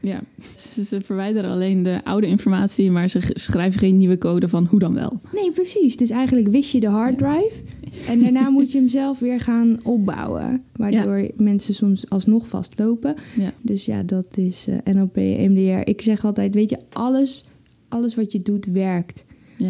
Ja, 0.01 0.21
ze, 0.85 1.01
verwijderen 1.01 1.51
alleen 1.51 1.83
de 1.83 2.01
oude 2.03 2.27
informatie, 2.27 2.91
maar 2.91 3.09
ze 3.09 3.19
schrijven 3.23 3.79
geen 3.79 3.97
nieuwe 3.97 4.17
code 4.17 4.47
van 4.47 4.65
hoe 4.65 4.79
dan 4.79 4.93
wel. 4.93 5.19
Nee, 5.33 5.51
precies. 5.51 5.97
Dus 5.97 6.09
eigenlijk 6.09 6.47
wist 6.47 6.71
je 6.71 6.79
de 6.79 6.87
harddrive 6.87 7.61
en 8.09 8.19
daarna 8.19 8.49
moet 8.49 8.71
je 8.71 8.77
hem 8.77 8.89
zelf 8.89 9.19
weer 9.19 9.39
gaan 9.39 9.79
opbouwen. 9.83 10.63
Waardoor 10.75 11.17
ja. 11.17 11.29
mensen 11.37 11.73
soms 11.73 12.09
alsnog 12.09 12.47
vastlopen. 12.47 13.15
Ja. 13.37 13.53
Dus 13.61 13.85
ja, 13.85 14.03
dat 14.03 14.37
is 14.37 14.67
uh, 14.67 14.75
NLP, 14.93 15.15
MDR. 15.15 15.89
Ik 15.89 16.01
zeg 16.01 16.25
altijd, 16.25 16.53
weet 16.53 16.69
je, 16.69 16.77
alles, 16.93 17.45
alles 17.87 18.15
wat 18.15 18.31
je 18.31 18.39
doet 18.39 18.65
werkt. 18.65 19.25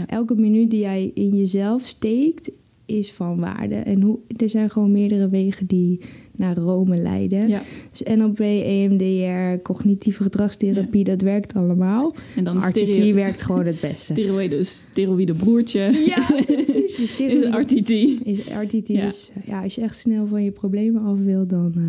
Elke 0.07 0.35
minuut 0.35 0.69
die 0.69 0.79
jij 0.79 1.11
in 1.13 1.37
jezelf 1.37 1.85
steekt, 1.85 2.51
is 2.85 3.11
van 3.11 3.39
waarde. 3.39 3.75
En 3.75 4.01
hoe, 4.01 4.19
er 4.37 4.49
zijn 4.49 4.69
gewoon 4.69 4.91
meerdere 4.91 5.29
wegen 5.29 5.65
die 5.65 5.99
naar 6.39 6.57
Rome 6.57 6.97
leiden. 6.97 7.47
Ja. 7.47 7.61
Dus 7.91 8.15
NLP, 8.15 8.39
EMDR, 8.39 9.61
cognitieve 9.61 10.23
gedragstherapie, 10.23 11.03
dat 11.03 11.21
werkt 11.21 11.53
allemaal. 11.53 12.15
En 12.35 12.43
dan 12.43 12.57
RTT 12.57 13.11
werkt 13.13 13.41
gewoon 13.41 13.65
het 13.65 13.79
beste. 13.79 14.13
Steroïde, 14.13 14.63
steroïde 14.63 15.33
broertje. 15.33 15.79
Ja, 16.05 16.41
precies. 16.45 17.19
Is 17.19 17.41
RTT. 17.41 17.89
is 18.23 18.39
RTT. 18.39 18.87
Ja. 18.87 19.05
Dus 19.05 19.31
ja, 19.45 19.63
als 19.63 19.75
je 19.75 19.81
echt 19.81 19.97
snel 19.97 20.27
van 20.27 20.43
je 20.43 20.51
problemen 20.51 21.03
af 21.03 21.17
wil, 21.17 21.47
dan 21.47 21.71
eh, 21.75 21.83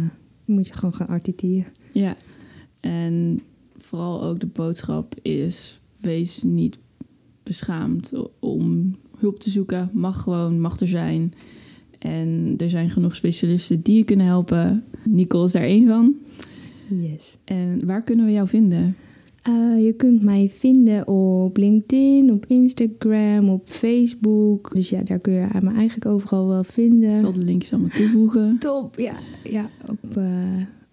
moet 0.45 0.67
je 0.67 0.73
gewoon 0.73 0.95
gaan 0.95 1.17
RTT'en. 1.17 1.67
Ja. 1.93 2.17
En 2.81 3.41
vooral 3.79 4.23
ook 4.25 4.41
de 4.41 4.47
boodschap 4.47 5.15
is: 5.23 5.81
wees 6.01 6.43
niet 6.43 6.79
beschaamd 7.43 8.13
om 8.39 8.97
hulp 9.19 9.41
te 9.41 9.51
zoeken. 9.51 9.91
Mag 9.93 10.23
gewoon, 10.23 10.61
mag 10.61 10.81
er 10.81 10.89
zijn. 10.89 11.33
En 12.01 12.55
er 12.59 12.71
zijn 12.71 12.91
genoeg 12.91 13.15
specialisten 13.15 13.83
die 13.83 13.97
je 13.97 14.05
kunnen 14.05 14.27
helpen. 14.27 14.85
Nicole 15.05 15.45
is 15.45 15.53
daar 15.53 15.63
één 15.63 15.87
van. 15.87 16.15
Yes. 16.89 17.37
En 17.45 17.81
waar 17.87 18.03
kunnen 18.03 18.25
we 18.25 18.33
jou 18.33 18.49
vinden? 18.49 18.97
Eh, 19.43 19.83
je 19.83 19.93
kunt 19.93 20.23
mij 20.23 20.49
vinden 20.49 21.09
op 21.09 21.57
LinkedIn, 21.57 22.33
op 22.33 22.45
Instagram, 22.47 23.49
op 23.49 23.65
Facebook. 23.65 24.75
Dus 24.75 24.91
ja, 24.91 25.03
daar 25.03 25.19
kun 25.19 25.33
je 25.33 25.47
me 25.61 25.73
eigenlijk 25.73 26.07
overal 26.07 26.47
wel 26.49 26.65
vinden. 26.65 27.11
Ik 27.11 27.17
zal 27.17 27.33
de 27.33 27.39
linkjes 27.45 27.73
allemaal 27.73 27.91
toevoegen. 27.91 28.57
Top, 28.61 28.99
ja. 28.99 29.15
ja 29.45 29.71
op, 29.91 30.17
eh, 30.17 30.25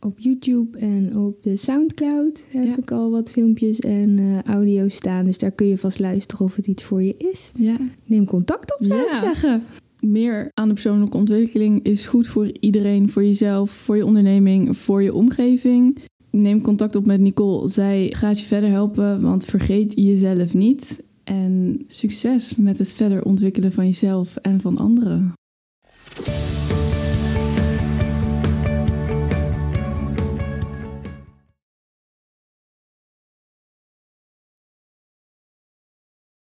op 0.01 0.19
YouTube 0.19 0.77
en 0.77 1.17
op 1.17 1.43
de 1.43 1.55
Soundcloud 1.55 2.45
heb 2.51 2.63
Ja. 2.63 2.77
ik 2.77 2.91
al 2.91 3.11
wat 3.11 3.29
filmpjes 3.29 3.79
en 3.79 4.19
eh 4.19 4.41
audio 4.53 4.87
staan. 4.89 5.25
Dus 5.25 5.37
daar 5.37 5.51
kun 5.51 5.67
je 5.67 5.77
vast 5.77 5.99
luisteren 5.99 6.45
of 6.45 6.55
het 6.55 6.67
iets 6.67 6.83
voor 6.83 7.03
je 7.03 7.15
is. 7.31 7.51
Ja. 7.55 7.77
Neem 8.05 8.25
contact 8.25 8.79
op, 8.79 8.85
zou 8.85 8.99
Ja. 8.99 9.07
ik 9.07 9.15
zeggen. 9.23 9.63
Meer 9.99 10.51
aan 10.53 10.67
de 10.67 10.73
persoonlijke 10.73 11.17
ontwikkeling 11.17 11.83
is 11.83 12.05
goed 12.05 12.27
voor 12.27 12.51
iedereen, 12.59 13.09
voor 13.09 13.23
jezelf, 13.23 13.71
voor 13.71 13.97
je 13.97 14.05
onderneming, 14.05 14.77
voor 14.77 15.03
je 15.03 15.13
omgeving. 15.13 15.97
Neem 16.31 16.61
contact 16.61 16.95
op 16.95 17.05
met 17.05 17.19
Nicole. 17.19 17.69
Zij 17.69 18.13
gaat 18.15 18.39
je 18.39 18.45
verder 18.45 18.69
helpen, 18.69 19.21
want 19.21 19.45
vergeet 19.45 19.93
jezelf 19.95 20.53
niet. 20.53 21.03
En 21.23 21.83
succes 21.87 22.55
met 22.55 22.77
het 22.77 22.93
verder 22.93 23.23
ontwikkelen 23.23 23.71
van 23.71 23.85
jezelf 23.85 24.35
en 24.35 24.61
van 24.61 24.77
anderen. 24.77 25.33